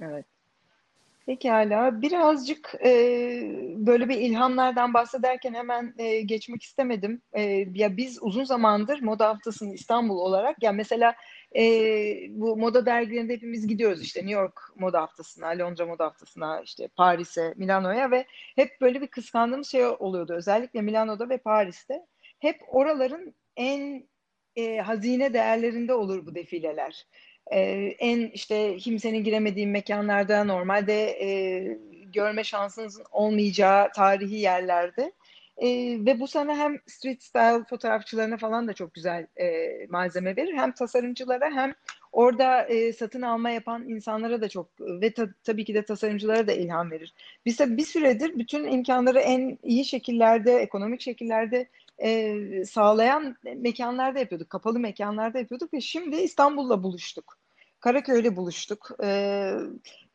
Evet. 0.01 0.25
Pekala. 1.25 2.01
Birazcık 2.01 2.75
e, 2.85 2.91
böyle 3.77 4.09
bir 4.09 4.17
ilhamlardan 4.17 4.93
bahsederken 4.93 5.53
hemen 5.53 5.93
e, 5.97 6.21
geçmek 6.21 6.63
istemedim. 6.63 7.21
E, 7.33 7.41
ya 7.73 7.97
biz 7.97 8.17
uzun 8.21 8.43
zamandır 8.43 9.01
Moda 9.01 9.27
Haftası'nın 9.27 9.71
İstanbul 9.71 10.17
olarak 10.17 10.63
ya 10.63 10.71
mesela 10.71 11.15
e, 11.55 11.63
bu 12.29 12.57
moda 12.57 12.85
dergilerinde 12.85 13.33
hepimiz 13.33 13.67
gidiyoruz 13.67 14.01
işte 14.01 14.19
New 14.19 14.33
York 14.33 14.59
Moda 14.75 15.01
Haftası'na, 15.01 15.47
Londra 15.47 15.85
Moda 15.85 16.05
Haftası'na, 16.05 16.61
işte 16.61 16.87
Paris'e, 16.87 17.53
Milano'ya 17.57 18.11
ve 18.11 18.25
hep 18.55 18.81
böyle 18.81 19.01
bir 19.01 19.07
kıskandığımız 19.07 19.67
şey 19.67 19.85
oluyordu. 19.85 20.33
Özellikle 20.33 20.81
Milano'da 20.81 21.29
ve 21.29 21.37
Paris'te. 21.37 22.05
Hep 22.39 22.61
oraların 22.67 23.35
en 23.55 24.09
e, 24.55 24.77
hazine 24.77 25.33
değerlerinde 25.33 25.93
olur 25.93 26.25
bu 26.25 26.35
defileler 26.35 27.05
e, 27.51 27.59
en 27.99 28.27
işte 28.27 28.77
kimsenin 28.77 29.23
giremediği 29.23 29.67
mekanlarda 29.67 30.43
normalde 30.43 31.25
e, 31.25 31.61
görme 32.13 32.43
şansınızın 32.43 33.05
olmayacağı 33.11 33.91
tarihi 33.91 34.35
yerlerde 34.35 35.11
e, 35.61 35.67
ve 36.05 36.19
bu 36.19 36.27
sana 36.27 36.57
hem 36.57 36.79
street 36.87 37.23
style 37.23 37.63
fotoğrafçılarına 37.69 38.37
falan 38.37 38.67
da 38.67 38.73
çok 38.73 38.93
güzel 38.93 39.27
e, 39.41 39.67
malzeme 39.89 40.35
verir 40.35 40.53
hem 40.53 40.71
tasarımcılara 40.71 41.51
hem 41.51 41.73
orada 42.11 42.63
e, 42.63 42.93
satın 42.93 43.21
alma 43.21 43.49
yapan 43.49 43.89
insanlara 43.89 44.41
da 44.41 44.49
çok 44.49 44.67
ve 44.79 45.13
ta, 45.13 45.29
tabii 45.43 45.65
ki 45.65 45.73
de 45.73 45.85
tasarımcılara 45.85 46.47
da 46.47 46.51
ilham 46.51 46.91
verir. 46.91 47.13
Biz 47.45 47.59
de 47.59 47.77
bir 47.77 47.85
süredir 47.85 48.39
bütün 48.39 48.63
imkanları 48.63 49.19
en 49.19 49.57
iyi 49.63 49.85
şekillerde, 49.85 50.55
ekonomik 50.55 51.01
şekillerde 51.01 51.67
e, 52.03 52.65
sağlayan 52.65 53.35
mekanlarda 53.55 54.19
yapıyorduk. 54.19 54.49
Kapalı 54.49 54.79
mekanlarda 54.79 55.39
yapıyorduk 55.39 55.73
ve 55.73 55.81
şimdi 55.81 56.15
İstanbul'la 56.15 56.83
buluştuk. 56.83 57.37
Karaköy'le 57.79 58.35
buluştuk. 58.35 58.91
E, 59.03 59.51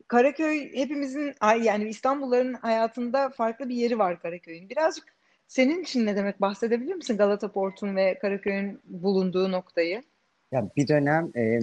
Karaköy 0.07 0.75
hepimizin 0.75 1.33
yani 1.61 1.89
İstanbulluların 1.89 2.53
hayatında 2.53 3.29
farklı 3.29 3.69
bir 3.69 3.75
yeri 3.75 3.99
var 3.99 4.19
Karaköy'ün. 4.19 4.69
Birazcık 4.69 5.16
senin 5.47 5.83
için 5.83 6.05
ne 6.05 6.15
demek 6.15 6.41
bahsedebilir 6.41 6.95
misin 6.95 7.17
Galata 7.17 7.51
Port'un 7.51 7.95
ve 7.95 8.17
Karaköy'ün 8.21 8.79
bulunduğu 8.85 9.51
noktayı? 9.51 10.03
Ya 10.51 10.67
bir 10.77 10.87
dönem 10.87 11.31
e, 11.35 11.59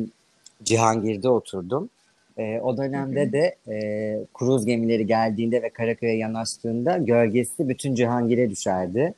Cihangir'de 0.62 1.28
oturdum. 1.28 1.90
E, 2.38 2.60
o 2.60 2.76
dönemde 2.76 3.24
hı 3.24 3.28
hı. 3.28 3.32
de 3.32 3.56
e, 3.68 4.18
kruz 4.34 4.66
gemileri 4.66 5.06
geldiğinde 5.06 5.62
ve 5.62 5.70
Karaköy'e 5.70 6.16
yanaştığında 6.16 6.98
gölgesi 6.98 7.68
bütün 7.68 7.94
Cihangir'e 7.94 8.50
düşerdi. 8.50 9.14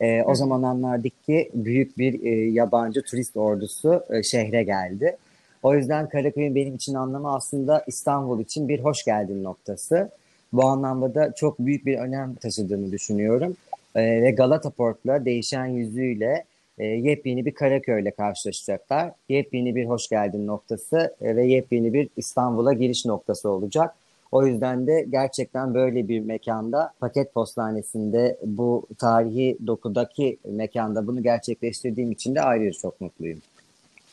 E, 0.00 0.22
o 0.22 0.34
zaman 0.34 0.62
anlardık 0.62 1.24
ki 1.24 1.50
büyük 1.54 1.98
bir 1.98 2.24
e, 2.24 2.50
yabancı 2.50 3.02
turist 3.02 3.36
ordusu 3.36 4.04
e, 4.10 4.22
şehre 4.22 4.62
geldi. 4.62 5.16
O 5.62 5.74
yüzden 5.74 6.08
Karaköy'ün 6.08 6.54
benim 6.54 6.74
için 6.74 6.94
anlamı 6.94 7.34
aslında 7.34 7.84
İstanbul 7.86 8.40
için 8.40 8.68
bir 8.68 8.80
hoş 8.80 9.04
geldin 9.04 9.44
noktası. 9.44 10.10
Bu 10.52 10.66
anlamda 10.66 11.14
da 11.14 11.34
çok 11.34 11.58
büyük 11.58 11.86
bir 11.86 11.98
önem 11.98 12.34
taşıdığını 12.34 12.92
düşünüyorum. 12.92 13.56
E, 13.94 14.22
ve 14.22 14.30
Galata 14.30 14.70
Port'la 14.70 15.24
değişen 15.24 15.66
yüzüyle 15.66 16.44
e, 16.78 16.84
yepyeni 16.84 17.46
bir 17.46 17.54
Karaköy'le 17.54 18.10
karşılaşacaklar. 18.16 19.12
Yepyeni 19.28 19.74
bir 19.74 19.86
hoş 19.86 20.08
geldin 20.08 20.46
noktası 20.46 21.16
e, 21.20 21.36
ve 21.36 21.46
yepyeni 21.46 21.92
bir 21.92 22.08
İstanbul'a 22.16 22.72
giriş 22.72 23.06
noktası 23.06 23.50
olacak. 23.50 23.94
O 24.32 24.46
yüzden 24.46 24.86
de 24.86 25.06
gerçekten 25.10 25.74
böyle 25.74 26.08
bir 26.08 26.20
mekanda 26.20 26.92
paket 27.00 27.34
postanesinde 27.34 28.38
bu 28.44 28.86
tarihi 28.98 29.58
dokudaki 29.66 30.38
mekanda 30.44 31.06
bunu 31.06 31.22
gerçekleştirdiğim 31.22 32.12
için 32.12 32.34
de 32.34 32.40
ayrıca 32.40 32.78
çok 32.78 33.00
mutluyum. 33.00 33.38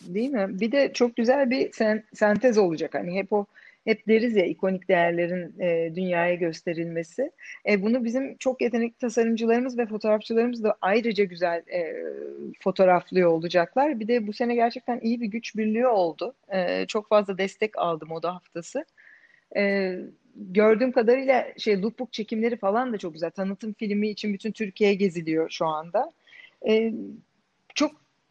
Değil 0.02 0.30
mi? 0.30 0.48
Bir 0.50 0.72
de 0.72 0.94
çok 0.94 1.16
güzel 1.16 1.50
bir 1.50 1.72
sen, 1.74 2.04
sentez 2.14 2.58
olacak. 2.58 2.94
Hani 2.94 3.16
hep 3.16 3.34
o 3.34 3.46
hep 3.86 4.08
deriz 4.08 4.36
ya 4.36 4.46
ikonik 4.46 4.90
değerlerin 4.90 5.60
e, 5.60 5.96
dünyaya 5.96 6.36
gösterilmesi. 6.36 7.32
E, 7.70 7.82
bunu 7.82 8.04
bizim 8.04 8.38
çok 8.38 8.62
yetenekli 8.62 8.98
tasarımcılarımız 8.98 9.78
ve 9.78 9.86
fotoğrafçılarımız 9.86 10.64
da 10.64 10.78
ayrıca 10.82 11.24
güzel 11.24 11.64
e, 11.74 12.04
fotoğraflıyor 12.60 13.32
olacaklar. 13.32 14.00
Bir 14.00 14.08
de 14.08 14.28
bu 14.28 14.34
sene 14.34 14.56
gerçekten 14.56 15.00
iyi 15.00 15.22
bir 15.22 15.28
güç 15.28 15.56
birliği 15.56 15.88
oldu. 15.88 16.34
E, 16.50 16.86
çok 16.86 17.10
fazla 17.10 17.38
destek 17.38 17.78
aldım 17.78 18.10
Moda 18.10 18.36
Haftası. 18.36 18.86
E, 19.56 19.96
gördüğüm 20.36 20.92
kadarıyla 20.92 21.48
şey 21.58 21.82
lookbook 21.82 22.14
çekimleri 22.14 22.58
falan 22.58 22.94
da 22.94 22.98
çok 22.98 23.14
güzel. 23.14 23.32
Tanıtım 23.32 23.74
filmi 23.74 24.10
için 24.10 24.34
bütün 24.34 24.52
Türkiye 24.52 24.94
geziliyor 24.94 25.50
şu 25.50 25.66
anda. 25.66 26.12
E, 26.68 26.94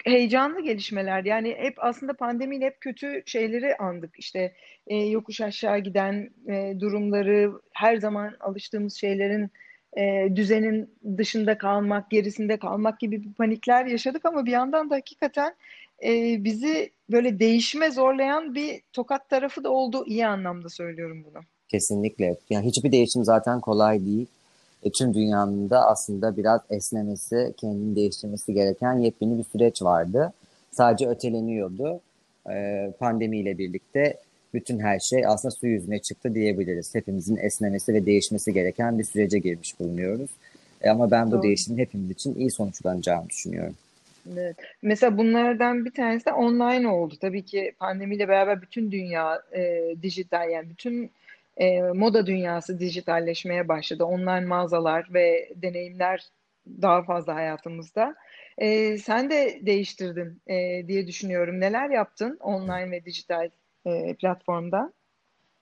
heyecanlı 0.05 0.61
gelişmeler. 0.61 1.25
Yani 1.25 1.55
hep 1.59 1.75
aslında 1.77 2.13
pandemiyle 2.13 2.67
hep 2.67 2.81
kötü 2.81 3.23
şeyleri 3.27 3.77
andık. 3.77 4.11
İşte 4.19 4.53
e, 4.87 4.97
yokuş 4.97 5.41
aşağı 5.41 5.79
giden 5.79 6.31
e, 6.49 6.81
durumları, 6.81 7.53
her 7.75 7.97
zaman 7.97 8.37
alıştığımız 8.41 8.95
şeylerin 8.95 9.51
e, 9.99 10.37
düzenin 10.37 10.91
dışında 11.19 11.59
kalmak, 11.59 12.11
gerisinde 12.11 12.57
kalmak 12.57 13.01
gibi 13.01 13.23
bir 13.23 13.33
panikler 13.33 13.87
yaşadık 13.87 14.25
ama 14.25 14.47
bir 14.47 14.51
yandan 14.51 14.91
da 14.91 14.95
hakikaten 14.95 15.55
e, 16.05 16.45
bizi 16.45 16.91
böyle 17.11 17.39
değişime 17.41 17.91
zorlayan 17.91 18.55
bir 18.55 18.81
tokat 18.93 19.31
tarafı 19.31 19.65
da 19.65 19.71
oldu. 19.71 20.05
İyi 20.07 20.27
anlamda 20.27 20.69
söylüyorum 20.69 21.25
bunu. 21.25 21.41
Kesinlikle. 21.69 22.37
Yani 22.51 22.67
hiçbir 22.67 22.93
değişim 22.93 23.25
zaten 23.25 23.61
kolay 23.61 24.07
değil 24.07 24.27
e, 24.85 24.91
tüm 24.91 25.15
dünyanın 25.15 25.71
da 25.71 25.87
aslında 25.87 26.37
biraz 26.37 26.61
esnemesi, 26.71 27.55
kendini 27.57 27.97
değiştirmesi 27.97 28.55
gereken 28.55 28.93
yepyeni 28.93 29.39
bir 29.39 29.45
süreç 29.45 29.83
vardı. 29.83 30.33
Sadece 30.71 31.09
öteleniyordu. 31.09 32.01
E, 32.51 32.87
pandemiyle 32.99 33.59
birlikte 33.59 34.17
bütün 34.55 34.79
her 34.79 34.99
şey 34.99 35.27
aslında 35.27 35.55
su 35.55 35.67
yüzüne 35.67 35.99
çıktı 35.99 36.35
diyebiliriz. 36.35 36.95
Hepimizin 36.95 37.37
esnemesi 37.37 37.95
ve 37.95 38.07
değişmesi 38.07 38.53
gereken 38.53 38.99
bir 38.99 39.05
sürece 39.05 39.39
girmiş 39.39 39.81
bulunuyoruz. 39.81 40.31
E, 40.83 40.91
ama 40.91 41.11
ben 41.11 41.27
bu 41.27 41.33
Doğru. 41.33 41.43
değişimin 41.43 41.79
hepimiz 41.79 42.11
için 42.11 42.35
iyi 42.35 42.51
sonuçlanacağını 42.51 43.29
düşünüyorum. 43.29 43.75
Evet. 44.33 44.57
Mesela 44.83 45.19
bunlardan 45.19 45.85
bir 45.85 45.91
tanesi 45.91 46.27
de 46.27 46.33
online 46.33 46.89
oldu. 46.89 47.15
Tabii 47.21 47.43
ki 47.43 47.73
pandemiyle 47.79 48.29
beraber 48.29 48.63
bütün 48.63 48.93
dünya 48.93 49.43
e, 49.57 49.95
dijital 50.03 50.51
yani 50.51 50.71
bütün 50.71 51.11
e, 51.61 51.83
moda 51.83 52.27
dünyası 52.27 52.79
dijitalleşmeye 52.79 53.69
başladı. 53.69 54.05
Online 54.05 54.47
mağazalar 54.47 55.09
ve 55.15 55.53
deneyimler 55.57 56.25
daha 56.83 57.03
fazla 57.03 57.35
hayatımızda. 57.35 58.15
E, 58.59 58.99
sen 58.99 59.31
de 59.31 59.61
değiştirdin 59.63 60.43
e, 60.47 60.89
diye 60.89 61.07
düşünüyorum. 61.07 61.61
Neler 61.61 61.91
yaptın 61.91 62.39
online 62.41 62.91
ve 62.91 63.05
dijital 63.05 63.49
e, 63.87 64.15
platformda? 64.15 64.93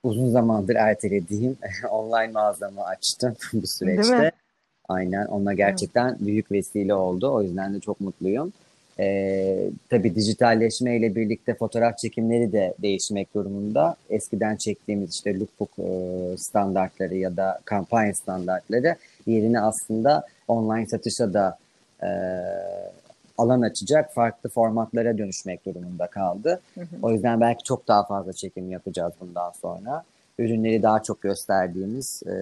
Uzun 0.02 0.31
zamandır 0.31 0.75
ertelediğim 0.75 1.57
online 1.90 2.33
mağazamı 2.33 2.85
açtım 2.85 3.37
bu 3.52 3.67
süreçte. 3.67 4.31
Aynen. 4.88 5.26
Ona 5.26 5.55
gerçekten 5.55 6.09
evet. 6.09 6.21
büyük 6.21 6.52
vesile 6.52 6.95
oldu. 6.95 7.35
O 7.35 7.43
yüzden 7.43 7.75
de 7.75 7.81
çok 7.81 8.00
mutluyum. 8.00 8.52
E, 9.00 9.71
tabii 9.90 10.14
dijitalleşme 10.14 10.97
ile 10.97 11.14
birlikte 11.14 11.55
fotoğraf 11.55 11.99
çekimleri 11.99 12.52
de 12.52 12.75
değişmek 12.78 13.35
durumunda. 13.35 13.97
Eskiden 14.11 14.57
çektiğimiz 14.57 15.14
işte 15.14 15.38
lookbook 15.38 15.71
e, 15.78 16.37
standartları 16.38 17.14
ya 17.14 17.37
da 17.37 17.61
kampanya 17.64 18.14
standartları 18.14 18.97
yerini 19.26 19.61
aslında 19.61 20.26
online 20.49 20.87
satışa 20.87 21.35
da 21.35 21.59
e, 22.02 22.09
alan 23.38 23.62
açacak 23.62 24.14
farklı 24.14 24.50
formatlara 24.50 25.19
dönüşmek 25.19 25.67
durumunda 25.67 26.07
kaldı. 26.07 26.61
Hı 26.75 26.81
hı. 26.81 26.87
O 27.02 27.12
yüzden 27.12 27.40
belki 27.40 27.64
çok 27.64 27.88
daha 27.88 28.07
fazla 28.07 28.33
çekim 28.33 28.71
yapacağız 28.71 29.12
bundan 29.21 29.50
sonra 29.50 30.05
ürünleri 30.38 30.83
daha 30.83 31.02
çok 31.02 31.23
gösterdiğimiz 31.23 32.23
e, 32.26 32.35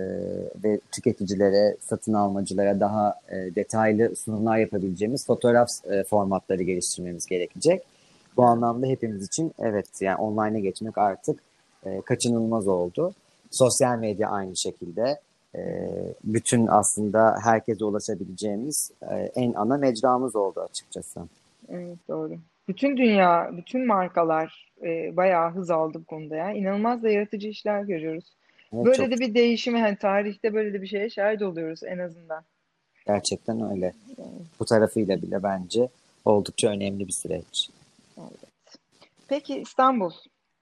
ve 0.65 0.81
tüketicilere, 0.93 1.77
satın 1.81 2.13
almacılara 2.13 2.81
daha 2.81 3.15
e, 3.29 3.55
detaylı 3.55 4.17
sunumlar 4.17 4.59
yapabileceğimiz 4.59 5.27
fotoğraf 5.27 5.69
e, 5.91 6.05
formatları 6.05 6.63
geliştirmemiz 6.63 7.27
gerekecek. 7.27 7.83
Bu 8.37 8.45
anlamda 8.45 8.87
hepimiz 8.87 9.27
için 9.27 9.53
evet 9.59 9.87
yani 10.01 10.17
online'a 10.17 10.59
geçmek 10.59 10.99
artık 10.99 11.41
e, 11.87 12.01
kaçınılmaz 12.01 12.69
oldu. 12.69 13.15
Sosyal 13.51 13.99
medya 13.99 14.31
aynı 14.31 14.57
şekilde. 14.57 15.21
E, 15.55 15.91
bütün 16.25 16.67
aslında 16.67 17.39
herkese 17.43 17.85
ulaşabileceğimiz 17.85 18.91
e, 19.11 19.15
en 19.15 19.53
ana 19.53 19.77
mecramız 19.77 20.37
oldu 20.37 20.61
açıkçası. 20.61 21.21
Evet 21.69 21.99
doğru. 22.09 22.33
Bütün 22.69 22.97
dünya, 22.97 23.51
bütün 23.57 23.87
markalar 23.87 24.66
e, 24.83 25.17
bayağı 25.17 25.51
hız 25.51 25.71
aldı 25.71 25.99
bu 26.01 26.05
konuda 26.05 26.37
ya. 26.37 26.53
İnanılmaz 26.53 27.03
da 27.03 27.09
yaratıcı 27.09 27.49
işler 27.49 27.83
görüyoruz. 27.83 28.25
Evet, 28.73 28.85
böyle 28.87 28.97
çok... 28.97 29.11
de 29.11 29.19
bir 29.19 29.35
değişimi 29.35 29.81
hani 29.81 29.97
tarihte 29.97 30.55
böyle 30.55 30.73
de 30.73 30.83
bir 30.83 30.87
şeye 30.87 31.11
şahit 31.11 31.43
oluyoruz 31.43 31.83
en 31.83 31.99
azından. 31.99 32.45
Gerçekten 33.07 33.71
öyle. 33.71 33.93
Evet. 34.19 34.29
Bu 34.61 34.65
tarafıyla 34.65 35.23
bile 35.23 35.43
bence 35.43 35.89
oldukça 36.25 36.69
önemli 36.69 37.07
bir 37.07 37.13
süreç. 37.13 37.71
Evet. 38.19 38.79
Peki 39.29 39.61
İstanbul. 39.61 40.13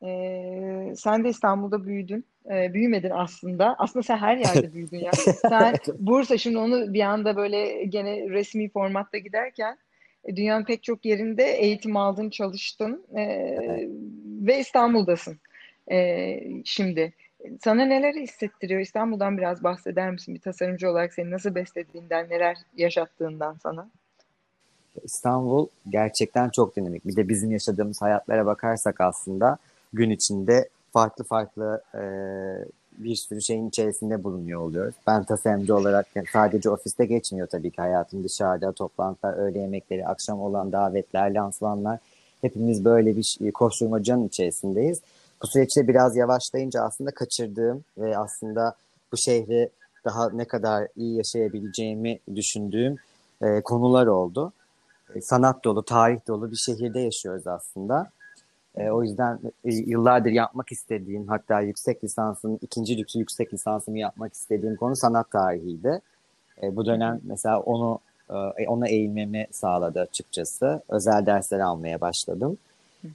Ee, 0.03 0.95
sen 0.97 1.25
de 1.25 1.29
İstanbul'da 1.29 1.85
büyüdün. 1.85 2.25
Ee, 2.51 2.75
büyümedin 2.75 3.11
aslında. 3.11 3.75
Aslında 3.79 4.03
sen 4.03 4.17
her 4.17 4.37
yerde 4.37 4.75
büyüdün 4.75 4.99
ya. 4.99 5.13
Sen 5.49 5.75
Bursa 5.99 6.39
şimdi 6.39 6.59
onu 6.59 6.95
bir 6.95 7.01
anda 7.01 7.37
böyle 7.37 7.85
gene 7.85 8.29
resmi 8.31 8.69
formatta 8.69 9.19
giderken 9.19 9.79
dünyanın 10.29 10.65
pek 10.65 10.83
çok 10.83 11.05
yerinde 11.05 11.45
eğitim 11.45 11.97
aldın, 11.97 12.31
çalıştın 12.31 13.05
e, 13.17 13.59
ve 14.47 14.59
İstanbul'dasın 14.59 15.39
e, 15.91 16.41
şimdi. 16.65 17.13
Sana 17.65 17.85
neler 17.85 18.15
hissettiriyor? 18.15 18.81
İstanbul'dan 18.81 19.39
biraz 19.39 19.65
bahseder 19.65 20.11
misin? 20.11 20.35
Bir 20.35 20.41
tasarımcı 20.41 20.91
olarak 20.91 21.15
seni 21.15 21.31
nasıl 21.31 21.55
beslediğinden, 21.55 22.31
neler 22.31 22.57
yaşattığından 22.77 23.57
sana? 23.63 23.91
İstanbul 25.03 25.69
gerçekten 25.89 26.49
çok 26.49 26.77
dinamik. 26.77 27.07
Bir 27.07 27.17
de 27.17 27.29
bizim 27.29 27.51
yaşadığımız 27.53 28.03
hayatlara 28.03 28.47
bakarsak 28.47 29.01
aslında 29.01 29.59
gün 29.93 30.11
içinde 30.11 30.69
farklı 30.93 31.25
farklı 31.25 31.83
e, 31.95 32.03
bir 32.99 33.17
sürü 33.17 33.43
şeyin 33.43 33.69
içerisinde 33.69 34.25
bulunuyor 34.25 34.61
oluyoruz. 34.61 34.95
Ben 35.07 35.25
tasarımcı 35.25 35.77
olarak 35.77 36.07
sadece 36.33 36.71
ofiste 36.71 37.05
geçmiyor 37.05 37.47
tabii 37.47 37.71
ki 37.71 37.83
hayatım 37.83 38.25
dışarıda 38.25 38.73
toplantılar, 38.73 39.35
öğle 39.35 39.59
yemekleri, 39.59 40.07
akşam 40.07 40.41
olan 40.41 40.73
davetler, 40.73 41.35
lansmanlar 41.35 41.99
hepimiz 42.41 42.85
böyle 42.85 43.17
bir 43.17 43.53
koşturmacanın 43.53 44.29
içerisindeyiz. 44.29 45.01
Bu 45.43 45.47
süreçte 45.47 45.89
biraz 45.89 46.17
yavaşlayınca 46.17 46.83
aslında 46.83 47.11
kaçırdığım 47.11 47.85
ve 47.99 48.19
aslında 48.19 48.75
bu 49.13 49.17
şehri 49.17 49.71
daha 50.05 50.31
ne 50.31 50.45
kadar 50.45 50.89
iyi 50.97 51.17
yaşayabileceğimi 51.17 52.19
düşündüğüm 52.35 52.97
e, 53.43 53.61
konular 53.61 54.07
oldu. 54.07 54.53
E, 55.15 55.21
sanat 55.21 55.65
dolu, 55.65 55.83
tarih 55.83 56.29
dolu 56.29 56.51
bir 56.51 56.57
şehirde 56.57 57.01
yaşıyoruz 57.01 57.47
aslında. 57.47 58.11
E, 58.77 58.91
o 58.91 59.03
yüzden 59.03 59.41
e, 59.65 59.75
yıllardır 59.75 60.31
yapmak 60.31 60.73
istediğim 60.73 61.29
hatta 61.29 61.61
yüksek 61.61 62.05
lisansın 62.05 62.59
ikinci 62.63 62.93
yüksek, 62.93 63.21
yüksek 63.21 63.55
lisansımı 63.55 63.99
yapmak 63.99 64.35
istediğim 64.35 64.77
konu 64.77 64.97
sanat 64.97 65.31
tarihiydi. 65.31 66.01
E, 66.63 66.77
bu 66.77 66.87
dönem 66.87 67.21
mesela 67.25 67.61
onu 67.61 67.99
e, 68.31 68.69
ona 68.69 68.89
eğilmemi 68.89 69.47
sağladı 69.51 70.01
açıkçası. 70.01 70.83
Özel 70.89 71.27
dersler 71.27 71.61
almaya 71.61 72.01
başladım. 72.01 72.59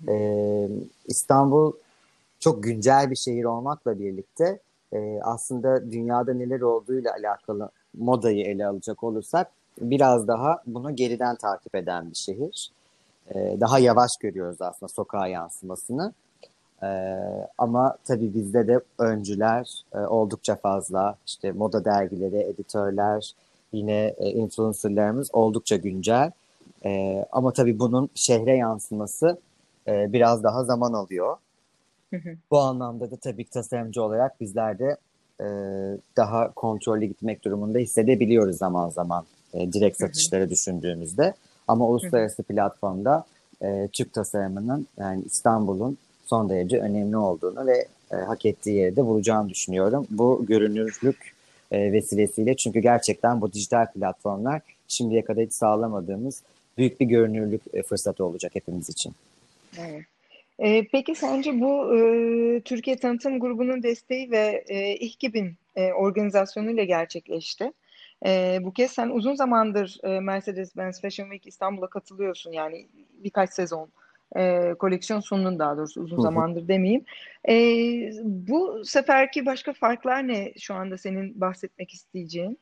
E, 0.07 0.67
İstanbul 1.05 1.73
çok 2.39 2.63
güncel 2.63 3.11
bir 3.11 3.15
şehir 3.15 3.43
olmakla 3.43 3.99
birlikte 3.99 4.59
e, 4.93 5.19
aslında 5.21 5.91
dünyada 5.91 6.33
neler 6.33 6.61
olduğuyla 6.61 7.13
alakalı 7.13 7.69
modayı 7.97 8.45
ele 8.45 8.65
alacak 8.65 9.03
olursak 9.03 9.51
biraz 9.81 10.27
daha 10.27 10.63
bunu 10.67 10.95
geriden 10.95 11.35
takip 11.35 11.75
eden 11.75 12.09
bir 12.09 12.15
şehir. 12.15 12.71
E, 13.35 13.57
daha 13.59 13.79
yavaş 13.79 14.11
görüyoruz 14.19 14.61
aslında 14.61 14.87
sokağa 14.87 15.27
yansımasını. 15.27 16.13
E, 16.83 16.87
ama 17.57 17.97
tabii 18.05 18.33
bizde 18.33 18.67
de 18.67 18.79
öncüler 18.99 19.83
e, 19.93 19.97
oldukça 19.97 20.55
fazla. 20.55 21.15
İşte 21.27 21.51
moda 21.51 21.85
dergileri, 21.85 22.37
editörler, 22.37 23.33
yine 23.73 24.15
e, 24.17 24.29
influencerlarımız 24.29 25.29
oldukça 25.33 25.75
güncel. 25.75 26.31
E, 26.85 27.25
ama 27.31 27.53
tabii 27.53 27.79
bunun 27.79 28.09
şehre 28.15 28.55
yansıması 28.55 29.37
e, 29.87 30.13
biraz 30.13 30.43
daha 30.43 30.63
zaman 30.63 30.93
alıyor. 30.93 31.37
Bu 32.51 32.59
anlamda 32.59 33.11
da 33.11 33.15
tabii 33.15 33.43
ki 33.43 33.49
tasarımcı 33.49 34.03
olarak 34.03 34.41
bizler 34.41 34.79
de 34.79 34.97
e, 35.41 35.47
daha 36.17 36.51
kontrollü 36.51 37.05
gitmek 37.05 37.45
durumunda 37.45 37.79
hissedebiliyoruz 37.79 38.57
zaman 38.57 38.89
zaman 38.89 39.25
e, 39.53 39.73
direkt 39.73 39.97
satışları 39.97 40.49
düşündüğümüzde. 40.49 41.33
Ama 41.69 41.87
uluslararası 41.87 42.43
platformda 42.43 43.25
e, 43.63 43.89
Türk 43.93 44.13
tasarımının 44.13 44.87
yani 44.97 45.23
İstanbul'un 45.25 45.97
son 46.25 46.49
derece 46.49 46.79
önemli 46.79 47.17
olduğunu 47.17 47.67
ve 47.67 47.85
e, 48.11 48.15
hak 48.15 48.45
ettiği 48.45 48.75
yeri 48.75 48.95
de 48.95 49.05
bulacağını 49.05 49.49
düşünüyorum. 49.49 50.07
Bu 50.09 50.45
görünürlük 50.47 51.33
e, 51.71 51.91
vesilesiyle 51.91 52.55
çünkü 52.55 52.79
gerçekten 52.79 53.41
bu 53.41 53.53
dijital 53.53 53.91
platformlar 53.91 54.61
şimdiye 54.87 55.23
kadar 55.23 55.45
hiç 55.45 55.53
sağlamadığımız 55.53 56.41
büyük 56.77 56.99
bir 56.99 57.05
görünürlük 57.05 57.61
e, 57.73 57.83
fırsatı 57.83 58.25
olacak 58.25 58.55
hepimiz 58.55 58.89
için. 58.89 59.13
Evet. 59.79 60.05
E, 60.59 60.87
peki 60.87 61.15
sence 61.15 61.61
bu 61.61 61.97
e, 61.97 61.99
Türkiye 62.61 62.97
Tanıtım 62.97 63.39
Grubu'nun 63.39 63.83
desteği 63.83 64.31
ve 64.31 64.63
e, 64.67 64.95
İHKİB'in 64.95 65.53
e, 65.75 65.93
organizasyonuyla 65.93 66.83
gerçekleşti. 66.83 67.71
E, 68.25 68.59
bu 68.61 68.73
kez 68.73 68.91
sen 68.91 69.09
uzun 69.09 69.35
zamandır 69.35 69.97
e, 70.03 70.19
Mercedes-Benz 70.19 71.01
Fashion 71.01 71.25
Week 71.25 71.47
İstanbul'a 71.47 71.89
katılıyorsun 71.89 72.51
yani 72.51 72.87
birkaç 73.23 73.53
sezon 73.53 73.89
e, 74.37 74.73
koleksiyon 74.79 75.19
sununun 75.19 75.59
daha 75.59 75.77
doğrusu 75.77 76.01
uzun 76.01 76.19
zamandır 76.21 76.67
demeyeyim. 76.67 77.05
E, 77.49 77.55
bu 78.23 78.85
seferki 78.85 79.45
başka 79.45 79.73
farklar 79.73 80.27
ne 80.27 80.53
şu 80.59 80.73
anda 80.73 80.97
senin 80.97 81.41
bahsetmek 81.41 81.93
isteyeceğin? 81.93 82.59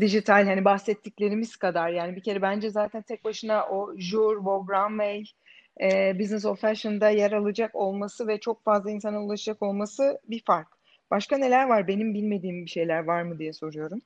Dijital 0.00 0.46
hani 0.46 0.64
bahsettiklerimiz 0.64 1.56
kadar 1.56 1.88
yani 1.88 2.16
bir 2.16 2.22
kere 2.22 2.42
bence 2.42 2.70
zaten 2.70 3.02
tek 3.02 3.24
başına 3.24 3.66
o 3.66 3.96
Jour, 3.96 4.36
Vogue 4.36 4.76
Runway, 4.76 5.24
e, 5.80 6.18
Business 6.18 6.44
of 6.44 6.60
Fashion'da 6.60 7.10
yer 7.10 7.32
alacak 7.32 7.74
olması 7.74 8.28
ve 8.28 8.40
çok 8.40 8.64
fazla 8.64 8.90
insana 8.90 9.24
ulaşacak 9.24 9.62
olması 9.62 10.20
bir 10.28 10.42
fark. 10.46 10.68
Başka 11.10 11.36
neler 11.38 11.68
var? 11.68 11.88
Benim 11.88 12.14
bilmediğim 12.14 12.64
bir 12.64 12.70
şeyler 12.70 13.04
var 13.04 13.22
mı 13.22 13.38
diye 13.38 13.52
soruyorum. 13.52 14.00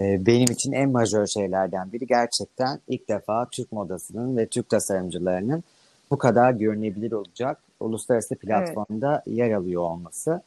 Ee, 0.00 0.26
benim 0.26 0.52
için 0.52 0.72
en 0.72 0.90
majör 0.90 1.26
şeylerden 1.26 1.92
biri 1.92 2.06
gerçekten 2.06 2.80
ilk 2.88 3.08
defa 3.08 3.48
Türk 3.52 3.72
modasının 3.72 4.36
ve 4.36 4.46
Türk 4.46 4.68
tasarımcılarının 4.68 5.64
bu 6.10 6.18
kadar 6.18 6.52
görünebilir 6.52 7.12
olacak 7.12 7.58
uluslararası 7.80 8.34
platformda 8.34 9.22
evet. 9.26 9.38
yer 9.38 9.52
alıyor 9.52 9.82
olması. 9.82 10.42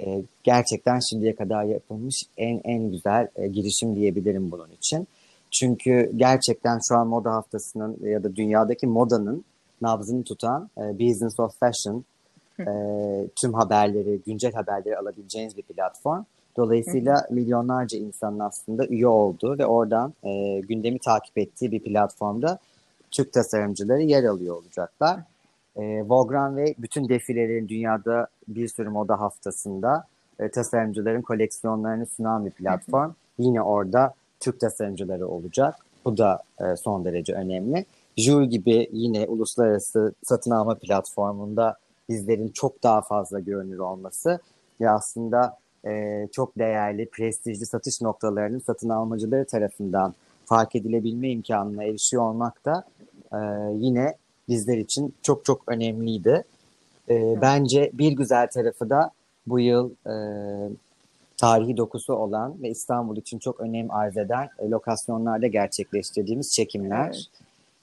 Ee, 0.00 0.22
gerçekten 0.44 0.98
şimdiye 1.10 1.34
kadar 1.36 1.64
yapılmış 1.64 2.22
en 2.36 2.60
en 2.64 2.90
güzel 2.90 3.28
e, 3.36 3.48
girişim 3.48 3.96
diyebilirim 3.96 4.50
bunun 4.50 4.70
için. 4.70 5.08
Çünkü 5.50 6.12
gerçekten 6.16 6.78
şu 6.88 6.96
an 6.96 7.06
moda 7.06 7.32
haftasının 7.32 7.96
ya 8.02 8.24
da 8.24 8.36
dünyadaki 8.36 8.86
modanın 8.86 9.44
nabzını 9.80 10.24
tutan 10.24 10.70
e, 10.78 10.98
Business 10.98 11.40
of 11.40 11.58
Fashion 11.58 12.04
e, 12.60 12.72
tüm 13.36 13.54
haberleri, 13.54 14.20
güncel 14.26 14.52
haberleri 14.52 14.98
alabileceğiniz 14.98 15.56
bir 15.56 15.62
platform. 15.62 16.24
Dolayısıyla 16.58 17.26
milyonlarca 17.30 17.98
insanın 17.98 18.38
aslında 18.38 18.86
üye 18.86 19.06
olduğu 19.06 19.58
ve 19.58 19.66
oradan 19.66 20.14
e, 20.24 20.60
gündemi 20.60 20.98
takip 20.98 21.38
ettiği 21.38 21.72
bir 21.72 21.80
platformda 21.80 22.58
Türk 23.10 23.32
tasarımcıları 23.32 24.02
yer 24.02 24.24
alıyor 24.24 24.56
olacaklar. 24.56 25.20
E, 25.76 26.02
Vogue 26.08 26.56
ve 26.56 26.74
bütün 26.78 27.08
defilelerin 27.08 27.68
dünyada 27.68 28.26
bir 28.48 28.68
sürü 28.68 28.88
moda 28.88 29.20
haftasında 29.20 30.04
e, 30.38 30.48
tasarımcıların 30.50 31.22
koleksiyonlarını 31.22 32.06
sunan 32.06 32.46
bir 32.46 32.50
platform. 32.50 33.12
Yine 33.38 33.62
orada 33.62 34.14
Türk 34.40 34.60
tasarımcıları 34.60 35.28
olacak. 35.28 35.74
Bu 36.04 36.18
da 36.18 36.42
e, 36.60 36.76
son 36.76 37.04
derece 37.04 37.34
önemli. 37.34 37.84
Jul 38.16 38.44
gibi 38.44 38.88
yine 38.92 39.26
uluslararası 39.26 40.12
satın 40.24 40.50
alma 40.50 40.74
platformunda 40.74 41.76
bizlerin 42.08 42.48
çok 42.48 42.82
daha 42.82 43.02
fazla 43.02 43.40
görünür 43.40 43.78
olması 43.78 44.40
ve 44.80 44.90
aslında 44.90 45.58
e, 45.86 46.26
çok 46.32 46.58
değerli, 46.58 47.08
prestijli 47.08 47.66
satış 47.66 48.00
noktalarının 48.00 48.58
satın 48.58 48.88
almacıları 48.88 49.44
tarafından 49.44 50.14
fark 50.46 50.76
edilebilme 50.76 51.30
imkanına 51.30 51.84
erişiyor 51.84 52.22
olmak 52.22 52.64
da 52.64 52.84
e, 53.32 53.38
yine 53.74 54.14
bizler 54.48 54.78
için 54.78 55.14
çok 55.22 55.44
çok 55.44 55.62
önemliydi. 55.66 56.44
E, 57.08 57.40
bence 57.40 57.90
bir 57.94 58.12
güzel 58.12 58.50
tarafı 58.50 58.90
da 58.90 59.10
bu 59.46 59.60
yıl 59.60 59.90
e, 59.90 60.14
tarihi 61.36 61.76
dokusu 61.76 62.14
olan 62.14 62.62
ve 62.62 62.68
İstanbul 62.70 63.16
için 63.16 63.38
çok 63.38 63.60
önem 63.60 63.90
arz 63.90 64.16
eden 64.16 64.48
e, 64.58 64.68
lokasyonlarda 64.70 65.46
gerçekleştirdiğimiz 65.46 66.52
çekimler. 66.52 67.28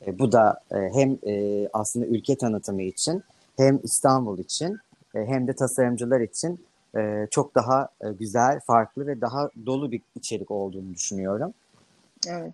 Evet. 0.01 0.15
E, 0.15 0.19
bu 0.19 0.31
da 0.31 0.60
e, 0.71 0.75
hem 0.93 1.17
e, 1.27 1.67
aslında 1.73 2.05
ülke 2.05 2.38
tanıtımı 2.38 2.81
için 2.81 3.23
hem 3.58 3.79
İstanbul 3.84 4.39
için 4.39 4.77
e, 5.15 5.25
hem 5.25 5.47
de 5.47 5.53
tasarımcılar 5.53 6.21
için 6.21 6.65
e, 6.97 7.27
çok 7.31 7.55
daha 7.55 7.89
e, 8.01 8.05
güzel, 8.19 8.60
farklı 8.60 9.08
ve 9.08 9.21
daha 9.21 9.49
dolu 9.65 9.91
bir 9.91 10.01
içerik 10.15 10.51
olduğunu 10.51 10.93
düşünüyorum. 10.93 11.53
Evet. 12.29 12.53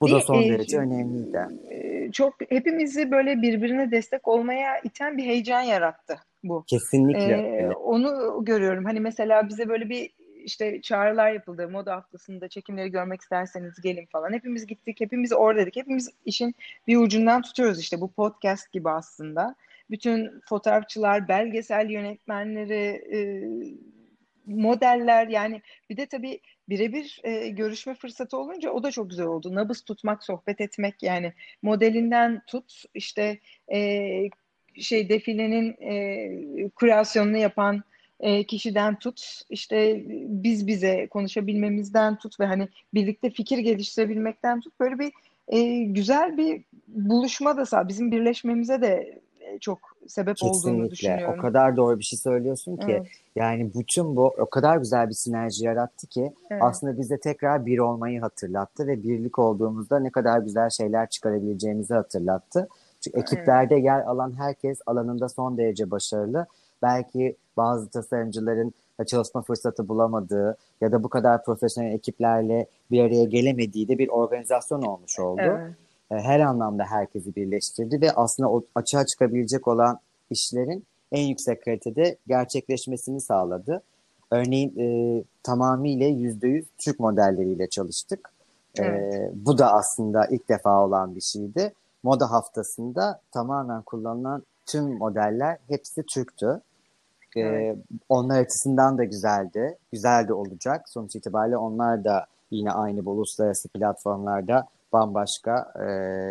Bu 0.00 0.10
da 0.10 0.20
son 0.20 0.42
derece 0.42 0.76
e, 0.76 0.80
önemliydi. 0.80 1.46
E, 1.70 2.12
çok 2.12 2.34
hepimizi 2.48 3.10
böyle 3.10 3.42
birbirine 3.42 3.90
destek 3.90 4.28
olmaya 4.28 4.78
iten 4.78 5.18
bir 5.18 5.24
heyecan 5.24 5.60
yarattı 5.60 6.18
bu. 6.44 6.64
Kesinlikle. 6.66 7.32
Ee, 7.32 7.70
onu 7.70 8.44
görüyorum. 8.44 8.84
Hani 8.84 9.00
mesela 9.00 9.48
bize 9.48 9.68
böyle 9.68 9.88
bir 9.88 10.10
işte 10.44 10.80
çağrılar 10.80 11.32
yapıldı. 11.32 11.68
Moda 11.68 11.94
haftasında 11.96 12.48
çekimleri 12.48 12.90
görmek 12.90 13.20
isterseniz 13.20 13.80
gelin 13.80 14.06
falan. 14.06 14.32
Hepimiz 14.32 14.66
gittik, 14.66 15.00
hepimiz 15.00 15.32
oradaydık. 15.32 15.76
Hepimiz 15.76 16.10
işin 16.24 16.54
bir 16.86 16.96
ucundan 16.96 17.42
tutuyoruz 17.42 17.80
işte 17.80 18.00
bu 18.00 18.08
podcast 18.08 18.72
gibi 18.72 18.90
aslında. 18.90 19.54
Bütün 19.90 20.40
fotoğrafçılar, 20.48 21.28
belgesel 21.28 21.90
yönetmenleri, 21.90 23.02
e, 23.14 23.18
modeller 24.48 25.28
yani 25.28 25.62
bir 25.90 25.96
de 25.96 26.06
tabii 26.06 26.40
birebir 26.68 27.20
e, 27.24 27.48
görüşme 27.48 27.94
fırsatı 27.94 28.36
olunca 28.36 28.70
o 28.70 28.82
da 28.82 28.90
çok 28.90 29.10
güzel 29.10 29.26
oldu. 29.26 29.54
Nabız 29.54 29.84
tutmak, 29.84 30.24
sohbet 30.24 30.60
etmek 30.60 31.02
yani 31.02 31.32
modelinden 31.62 32.42
tut 32.46 32.82
işte 32.94 33.38
e, 33.72 34.10
şey 34.80 35.08
defilenin 35.08 35.76
e, 35.82 36.70
kreasyonunu 36.76 37.36
yapan 37.36 37.82
e, 38.20 38.44
kişiden 38.44 38.98
tut 38.98 39.42
işte 39.50 40.02
biz 40.28 40.66
bize 40.66 41.06
konuşabilmemizden 41.06 42.18
tut 42.18 42.40
ve 42.40 42.46
hani 42.46 42.68
birlikte 42.94 43.30
fikir 43.30 43.58
geliştirebilmekten 43.58 44.60
tut 44.60 44.80
böyle 44.80 44.98
bir 44.98 45.12
e, 45.48 45.84
güzel 45.84 46.36
bir 46.36 46.62
buluşma 46.88 47.56
da 47.56 47.66
sağ 47.66 47.88
bizim 47.88 48.12
birleşmemize 48.12 48.82
de 48.82 49.20
çok 49.60 49.78
sebep 50.06 50.36
Kesinlikle. 50.36 50.70
olduğunu 50.70 50.90
düşünüyorum. 50.90 51.34
O 51.38 51.42
kadar 51.42 51.76
doğru 51.76 51.98
bir 51.98 52.04
şey 52.04 52.18
söylüyorsun 52.18 52.76
ki 52.76 52.92
evet. 52.92 53.06
yani 53.36 53.70
bütün 53.74 54.16
bu 54.16 54.26
o 54.26 54.46
kadar 54.46 54.76
güzel 54.76 55.08
bir 55.08 55.14
sinerji 55.14 55.64
yarattı 55.64 56.06
ki 56.06 56.32
evet. 56.50 56.62
aslında 56.62 56.98
bize 56.98 57.20
tekrar 57.20 57.66
bir 57.66 57.78
olmayı 57.78 58.20
hatırlattı 58.20 58.86
ve 58.86 59.02
birlik 59.02 59.38
olduğumuzda 59.38 60.00
ne 60.00 60.10
kadar 60.10 60.38
güzel 60.38 60.70
şeyler 60.70 61.08
çıkarabileceğimizi 61.08 61.94
hatırlattı. 61.94 62.68
Çünkü 63.00 63.20
ekiplerde 63.20 63.74
evet. 63.74 63.84
yer 63.84 64.00
alan 64.00 64.38
herkes 64.38 64.78
alanında 64.86 65.28
son 65.28 65.58
derece 65.58 65.90
başarılı 65.90 66.46
belki 66.82 67.36
bazı 67.56 67.88
tasarımcıların 67.88 68.72
çalışma 69.06 69.42
fırsatı 69.42 69.88
bulamadığı 69.88 70.56
ya 70.80 70.92
da 70.92 71.02
bu 71.02 71.08
kadar 71.08 71.44
profesyonel 71.44 71.92
ekiplerle 71.92 72.66
bir 72.90 73.02
araya 73.02 73.24
gelemediği 73.24 73.88
de 73.88 73.98
bir 73.98 74.08
organizasyon 74.08 74.82
olmuş 74.82 75.18
oldu. 75.18 75.40
Evet. 75.44 75.72
E, 76.10 76.14
her 76.14 76.40
anlamda 76.40 76.84
herkesi 76.84 77.36
birleştirdi 77.36 78.00
ve 78.00 78.12
aslında 78.12 78.50
o 78.50 78.64
açığa 78.74 79.06
çıkabilecek 79.06 79.68
olan 79.68 79.98
işlerin 80.30 80.84
en 81.12 81.26
yüksek 81.26 81.64
kalitede 81.64 82.16
gerçekleşmesini 82.26 83.20
sağladı. 83.20 83.82
Örneğin 84.30 84.78
e, 84.78 84.86
tamamıyla 85.42 86.06
yüzde 86.06 86.48
yüz 86.48 86.66
Türk 86.78 87.00
modelleriyle 87.00 87.68
çalıştık. 87.68 88.32
E, 88.78 88.82
evet. 88.82 89.14
E, 89.14 89.30
bu 89.34 89.58
da 89.58 89.72
aslında 89.72 90.26
ilk 90.26 90.48
defa 90.48 90.84
olan 90.84 91.14
bir 91.14 91.20
şeydi. 91.20 91.72
Moda 92.02 92.30
haftasında 92.30 93.20
tamamen 93.32 93.82
kullanılan 93.82 94.42
tüm 94.66 94.98
modeller 94.98 95.58
hepsi 95.68 96.02
Türktü. 96.14 96.60
Ee, 97.36 97.40
Evet. 97.40 97.78
onlar 98.08 98.40
açısından 98.40 98.98
da 98.98 99.04
güzeldi. 99.04 99.78
Güzel 99.92 100.28
de 100.28 100.32
olacak. 100.32 100.88
Sonuç 100.88 101.16
itibariyle 101.16 101.56
onlar 101.56 102.04
da 102.04 102.26
yine 102.50 102.72
aynı 102.72 103.04
bu 103.04 103.10
uluslararası 103.10 103.68
platformlarda 103.68 104.68
bambaşka 104.92 105.72
e, 105.86 105.88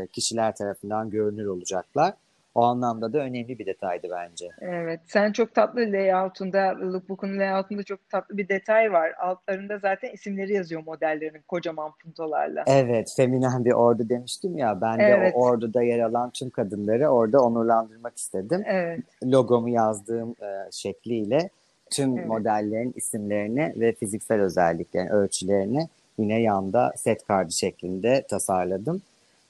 kişiler 0.07 0.55
tarafından 0.55 1.09
görünür 1.09 1.45
olacaklar. 1.45 2.13
O 2.55 2.63
anlamda 2.63 3.13
da 3.13 3.17
önemli 3.19 3.59
bir 3.59 3.65
detaydı 3.65 4.07
bence. 4.11 4.47
Evet, 4.61 4.99
sen 5.05 5.31
çok 5.31 5.55
tatlı 5.55 5.81
layout'unda, 5.81 6.75
lookbook'un 6.81 7.39
layout'unda 7.39 7.83
çok 7.83 8.09
tatlı 8.09 8.37
bir 8.37 8.49
detay 8.49 8.91
var. 8.91 9.11
Altlarında 9.19 9.77
zaten 9.77 10.11
isimleri 10.11 10.53
yazıyor 10.53 10.83
modellerin 10.85 11.41
kocaman 11.47 11.91
puntolarla. 12.03 12.63
Evet, 12.67 13.13
feminen 13.17 13.65
bir 13.65 13.71
ordu 13.71 14.09
demiştim 14.09 14.57
ya. 14.57 14.81
Ben 14.81 14.99
de 14.99 15.03
Evet. 15.03 15.33
o 15.35 15.39
orduda 15.39 15.81
yer 15.81 15.99
alan 15.99 16.29
tüm 16.29 16.49
kadınları 16.49 17.07
orada 17.07 17.41
onurlandırmak 17.41 18.17
istedim. 18.17 18.63
Evet, 18.65 18.99
Logomu 19.23 19.69
yazdığım 19.69 20.29
e, 20.29 20.71
şekliyle 20.71 21.49
tüm 21.91 22.17
Evet. 22.17 22.27
modellerin 22.27 22.93
isimlerini 22.95 23.73
ve 23.75 23.93
fiziksel 23.93 24.41
özelliklerini, 24.41 25.09
ölçülerini 25.09 25.87
yine 26.17 26.41
yanda 26.41 26.93
set 26.97 27.27
kartı 27.27 27.58
şeklinde 27.58 28.25
tasarladım. 28.30 29.01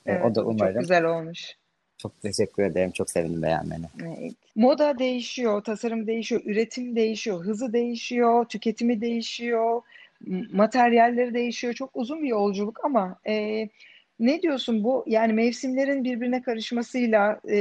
Evet, 0.06 0.26
o 0.26 0.36
da 0.36 0.46
umarım. 0.46 0.74
çok 0.74 0.82
güzel 0.82 1.04
olmuş. 1.04 1.56
Çok 1.98 2.22
teşekkür 2.22 2.64
ederim. 2.64 2.92
Çok 2.92 3.10
sevindim 3.10 3.42
beğenmeni. 3.42 3.86
Evet. 4.04 4.34
Moda 4.56 5.00
değişiyor, 5.00 5.64
tasarım 5.64 6.08
değişiyor, 6.08 6.42
üretim 6.46 6.96
değişiyor, 6.96 7.46
hızı 7.46 7.74
değişiyor, 7.74 8.46
tüketimi 8.46 9.02
değişiyor, 9.02 9.82
materyalleri 10.52 11.34
değişiyor. 11.34 11.74
Çok 11.74 11.90
uzun 11.94 12.24
bir 12.24 12.28
yolculuk 12.28 12.86
ama 12.86 13.20
e, 13.28 13.68
ne 14.20 14.42
diyorsun 14.42 14.84
bu? 14.84 15.04
Yani 15.08 15.34
mevsimlerin 15.34 16.04
birbirine 16.04 16.42
karışmasıyla 16.42 17.40
e, 17.50 17.58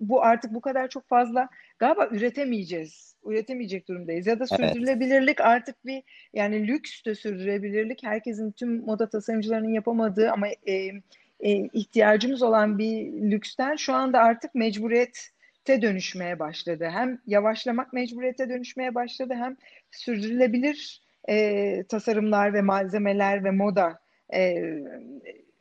bu 0.00 0.22
artık 0.22 0.54
bu 0.54 0.60
kadar 0.60 0.88
çok 0.88 1.08
fazla 1.08 1.48
galiba 1.78 2.08
üretemeyeceğiz. 2.10 3.13
Üretemeyecek 3.26 3.88
durumdayız. 3.88 4.26
Ya 4.26 4.40
da 4.40 4.44
Evet. 4.50 4.70
sürdürülebilirlik 4.70 5.40
artık 5.40 5.86
bir 5.86 6.02
yani 6.32 6.66
lüks 6.68 7.04
de 7.04 7.14
sürdürülebilirlik 7.14 8.02
herkesin 8.02 8.52
tüm 8.52 8.84
moda 8.84 9.08
tasarımcılarının 9.08 9.72
yapamadığı 9.74 10.30
ama 10.30 10.48
e, 10.48 10.74
e, 11.40 11.52
ihtiyacımız 11.72 12.42
olan 12.42 12.78
bir 12.78 13.12
lüksten 13.30 13.76
şu 13.76 13.92
anda 13.94 14.18
artık 14.18 14.54
mecburiyete 14.54 15.82
dönüşmeye 15.82 16.38
başladı. 16.38 16.88
Hem 16.92 17.18
yavaşlamak 17.26 17.92
mecburiyete 17.92 18.48
dönüşmeye 18.48 18.94
başladı 18.94 19.34
hem 19.36 19.56
sürdürülebilir 19.90 21.02
e, 21.28 21.84
tasarımlar 21.88 22.54
ve 22.54 22.62
malzemeler 22.62 23.44
ve 23.44 23.50
moda 23.50 23.98
e, 24.34 24.62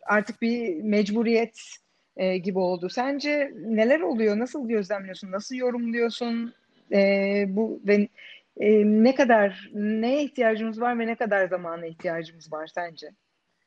artık 0.06 0.42
bir 0.42 0.76
mecburiyet 0.76 1.60
e, 2.18 2.38
gibi 2.38 2.60
oldu. 2.60 2.90
Sence 2.90 3.52
neler 3.56 4.00
oluyor? 4.00 4.40
Nasıl 4.40 4.68
gözlemliyorsun? 4.68 5.32
Nasıl 5.32 5.56
yorumluyorsun? 5.56 6.54
E, 6.92 7.46
bu 7.50 7.80
ve 7.88 8.08
e, 8.60 8.86
ne 8.86 9.16
kadar 9.16 9.72
neye 9.74 10.24
ihtiyacımız 10.24 10.82
var 10.82 11.00
ve 11.00 11.08
ne 11.08 11.16
kadar 11.16 11.48
zamana 11.48 11.86
ihtiyacımız 11.86 12.54
var 12.54 12.72
sence? 12.76 13.10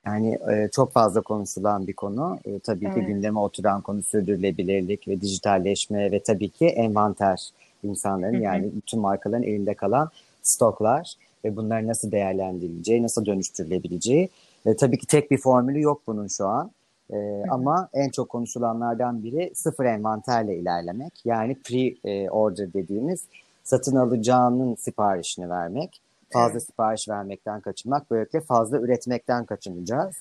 Yani 0.07 0.39
e, 0.53 0.69
çok 0.73 0.93
fazla 0.93 1.21
konuşulan 1.21 1.87
bir 1.87 1.93
konu. 1.93 2.39
E, 2.45 2.59
tabii 2.59 2.85
ki 2.85 2.93
Evet. 2.97 3.07
gündeme 3.07 3.39
oturan 3.39 3.81
konu 3.81 4.03
sürdürülebilirlik 4.03 5.09
ve 5.09 5.21
dijitalleşme 5.21 6.11
ve 6.13 6.23
tabii 6.23 6.49
ki 6.49 6.67
envanter 6.67 7.51
insanların 7.83 8.41
yani 8.41 8.71
bütün 8.77 9.01
markaların 9.01 9.43
elinde 9.43 9.75
kalan 9.75 10.11
stoklar 10.43 11.15
ve 11.45 11.57
bunların 11.57 11.89
nasıl 11.89 12.13
değerlendirileceği, 12.13 13.03
nasıl 13.03 13.27
dönüştürülebileceği. 13.27 14.29
E, 14.67 14.77
tabii 14.77 14.99
ki 14.99 15.07
tek 15.07 15.31
bir 15.31 15.39
formülü 15.39 15.81
yok 15.81 16.03
bunun 16.07 16.27
şu 16.27 16.47
an. 16.47 16.71
E, 17.13 17.43
ama 17.51 17.89
en 17.93 18.09
çok 18.09 18.29
konuşulanlardan 18.29 19.23
biri 19.23 19.53
sıfır 19.55 19.85
envanterle 19.85 20.57
ilerlemek. 20.57 21.13
Yani 21.25 21.53
pre-order 21.53 22.73
dediğimiz 22.73 23.25
satın 23.65 23.97
alacağının 23.97 24.75
siparişini 24.75 25.51
vermek. 25.51 26.01
Fazla 26.31 26.53
Evet. 26.53 26.63
sipariş 26.63 27.09
vermekten 27.09 27.61
kaçınmak. 27.61 28.11
Böylelikle 28.11 28.41
fazla 28.41 28.79
üretmekten 28.79 29.45
kaçınacağız. 29.45 30.15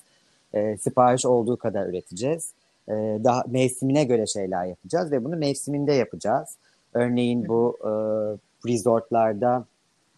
E, 0.53 0.77
sipariş 0.77 1.25
olduğu 1.25 1.57
kadar 1.57 1.87
üreteceğiz. 1.87 2.51
E, 2.89 2.93
daha 3.23 3.43
mevsimine 3.47 4.03
göre 4.03 4.25
şeyler 4.27 4.65
yapacağız 4.65 5.11
ve 5.11 5.23
bunu 5.23 5.35
mevsiminde 5.35 5.93
yapacağız. 5.93 6.57
Örneğin 6.93 7.47
bu 7.47 7.77
e, 7.83 7.89
resortlarda 8.69 9.65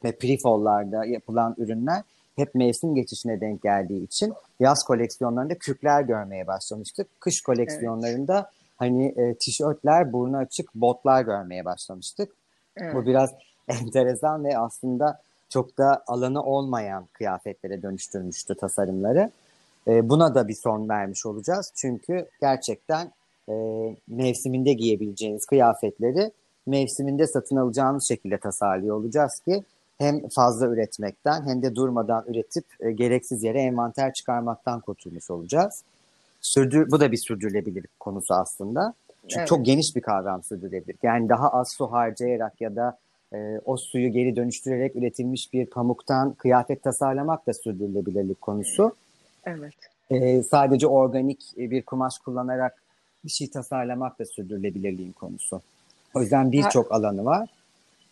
ve 0.04 0.12
prefall'larda 0.12 1.06
yapılan 1.06 1.56
ürünler 1.58 2.04
hep 2.38 2.56
mevsim 2.56 2.96
geçişine 2.96 3.42
denk 3.42 3.62
geldiği 3.62 4.04
için 4.04 4.34
yaz 4.60 4.84
koleksiyonlarında 4.84 5.58
kürkler 5.58 6.02
görmeye 6.02 6.48
başlamıştık. 6.48 7.22
Kış 7.22 7.42
koleksiyonlarında 7.42 8.52
hani 8.78 9.06
e, 9.18 9.36
tişörtler, 9.36 10.14
burnu 10.14 10.38
açık 10.38 10.76
botlar 10.76 11.22
görmeye 11.22 11.66
başlamıştık. 11.66 12.32
Evet. 12.78 12.96
Bu 12.96 13.06
biraz 13.06 13.30
enteresan 13.68 14.44
ve 14.44 14.58
aslında 14.58 15.22
çok 15.50 15.78
da 15.78 16.04
alanı 16.08 16.44
olmayan 16.44 17.06
kıyafetlere 17.14 17.82
dönüştürmüştü 17.82 18.56
tasarımları. 18.56 19.32
E, 19.88 20.10
buna 20.10 20.36
da 20.36 20.48
bir 20.48 20.58
son 20.64 20.90
vermiş 20.90 21.26
olacağız. 21.26 21.72
Çünkü 21.76 22.26
gerçekten 22.42 23.12
e, 23.50 23.54
mevsiminde 24.08 24.74
giyebileceğiniz 24.74 25.46
kıyafetleri 25.46 26.32
mevsiminde 26.66 27.28
satın 27.28 27.56
alacağınız 27.56 28.08
şekilde 28.08 28.38
tasarlıyor 28.38 28.96
olacağız 28.96 29.40
ki 29.40 29.64
hem 29.98 30.30
fazla 30.30 30.68
üretmekten 30.68 31.48
hem 31.48 31.62
de 31.62 31.76
durmadan 31.76 32.26
üretip 32.28 32.66
e, 32.80 32.92
gereksiz 32.92 33.44
yere 33.44 33.62
envanter 33.62 34.14
çıkarmaktan 34.14 34.80
kurtulmuş 34.80 35.32
olacağız. 35.32 35.84
Sürdür, 36.42 36.92
bu 36.92 37.00
da 37.00 37.12
bir 37.12 37.18
sürdürülebilirlik 37.18 38.00
konusu 38.00 38.34
aslında. 38.34 38.94
Çünkü 39.22 39.40
Evet. 39.40 39.48
çok 39.48 39.66
geniş 39.66 39.96
bir 39.96 40.02
kavram 40.02 40.44
sürdürülebilirlik. 40.44 41.04
Yani 41.04 41.30
daha 41.30 41.50
az 41.50 41.72
su 41.72 41.92
harcayarak 41.92 42.62
ya 42.62 42.76
da 42.76 42.98
e, 43.34 43.60
o 43.66 43.78
suyu 43.78 44.12
geri 44.12 44.36
dönüştürerek 44.36 44.96
üretilmiş 44.96 45.54
bir 45.54 45.66
pamuktan 45.66 46.34
kıyafet 46.34 46.84
tasarlamak 46.84 47.48
da 47.48 47.54
sürdürülebilirlik 47.54 48.42
konusu. 48.42 48.96
Evet. 49.46 49.74
E, 50.10 50.44
sadece 50.44 50.88
organik 50.88 51.54
bir 51.58 51.82
kumaş 51.82 52.18
kullanarak 52.18 52.84
bir 53.26 53.30
şey 53.30 53.50
tasarlamak 53.50 54.20
da 54.20 54.26
sürdürülebilirliğin 54.26 55.12
konusu. 55.12 55.62
O 56.14 56.22
yüzden 56.22 56.52
birçok 56.52 56.92
alanı 56.92 57.26
var. 57.26 57.50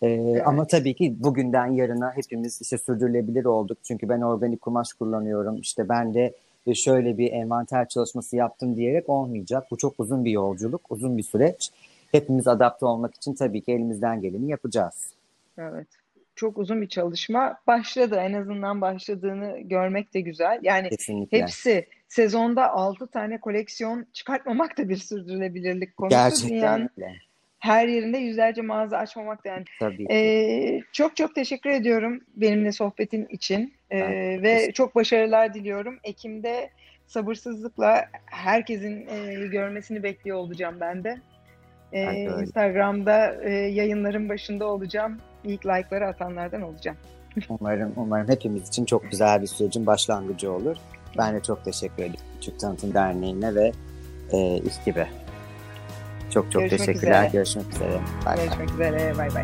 E, 0.06 0.42
Ama 0.46 0.68
tabii 0.68 0.94
ki 0.94 1.16
bugünden 1.20 1.66
yarına 1.66 2.12
hepimiz 2.16 2.62
işte 2.62 2.78
sürdürülebilir 2.78 3.46
olduk. 3.46 3.78
Çünkü 3.84 4.10
ben 4.10 4.22
organik 4.22 4.62
kumaş 4.62 4.94
kullanıyorum. 4.94 5.58
İşte 5.58 5.90
ben 5.90 6.14
de 6.14 6.34
şöyle 6.74 7.18
bir 7.18 7.32
envanter 7.32 7.88
çalışması 7.88 8.36
yaptım 8.36 8.76
diyerek 8.76 9.10
olmayacak. 9.10 9.68
Bu 9.72 9.78
çok 9.78 10.00
uzun 10.00 10.26
bir 10.26 10.32
yolculuk, 10.32 10.82
uzun 10.90 11.18
bir 11.18 11.24
süreç. 11.24 11.72
Hepimiz 12.12 12.48
adapte 12.48 12.86
olmak 12.86 13.16
için 13.16 13.34
tabii 13.34 13.62
ki 13.62 13.72
elimizden 13.72 14.22
geleni 14.22 14.50
yapacağız. 14.50 15.14
Evet. 15.58 15.88
Çok 16.36 16.58
uzun 16.58 16.82
bir 16.82 16.88
çalışma 16.88 17.58
başladı. 17.68 18.16
En 18.16 18.34
azından 18.34 18.82
başladığını 18.82 19.60
görmek 19.60 20.14
de 20.14 20.22
güzel. 20.22 20.60
Yani 20.62 20.90
Kesinlikle. 20.90 21.42
hepsi 21.42 21.88
sezonda 22.10 22.72
6 22.72 23.08
tane 23.08 23.40
koleksiyon 23.40 24.06
çıkartmamak 24.14 24.78
da 24.78 24.90
bir 24.90 24.98
sürdürülebilirlik 24.98 25.98
konusu. 25.98 26.18
Gerçekten 26.18 26.90
öyle. 26.98 27.14
Her 27.66 27.88
yerinde 27.88 28.18
yüzlerce 28.18 28.62
mağaza 28.62 28.98
açmamak 28.98 29.46
da 29.46 29.50
yani. 29.50 29.66
Tabii 29.80 29.98
ki. 29.98 30.14
Ee, 30.14 30.82
çok 30.92 31.16
çok 31.16 31.36
teşekkür 31.36 31.70
ediyorum 31.70 32.22
benimle 32.36 32.72
sohbetin 32.72 33.26
için 33.30 33.74
Ee, 33.92 34.00
ve 34.44 34.72
çok 34.72 34.96
başarılar 34.96 35.54
diliyorum. 35.54 36.00
Ekim'de 36.04 36.70
sabırsızlıkla 37.08 38.06
herkesin 38.26 39.08
e, 39.08 39.48
görmesini 39.48 40.04
bekliyor 40.04 40.38
olacağım 40.38 40.76
ben 40.80 41.04
de. 41.04 41.18
Ee, 41.94 42.08
öyle. 42.08 42.42
Instagram'da 42.42 43.44
e, 43.44 43.52
yayınların 43.52 44.30
başında 44.30 44.68
olacağım. 44.68 45.18
İlk 45.44 45.66
like'ları 45.66 46.08
atanlardan 46.08 46.62
olacağım. 46.62 46.98
Umarım, 47.50 47.94
umarım 47.96 48.30
hepimiz 48.30 48.68
için 48.68 48.86
çok 48.86 49.12
güzel 49.12 49.42
bir 49.42 49.48
sürecin 49.48 49.86
başlangıcı 49.86 50.52
olur. 50.52 50.78
Ben 51.18 51.36
de 51.36 51.44
çok 51.44 51.66
teşekkür 51.66 52.04
ederim 52.04 52.26
Türk 52.42 52.60
Tanıtım 52.60 52.94
Derneği'ne 52.94 53.56
ve 53.56 53.72
e, 54.32 54.58
İHKİB'e. 54.58 55.25
Çok 56.34 56.52
çok 56.52 56.62
Görüşmek 56.62 56.80
teşekkürler. 56.80 57.20
üzere. 57.20 57.30
Görüşmek 57.34 57.66
üzere. 57.74 58.00
Bay. 58.26 58.36
Görüşmek 58.38 58.72
üzere. 58.72 59.18
Bay 59.18 59.36
bay. 59.36 59.44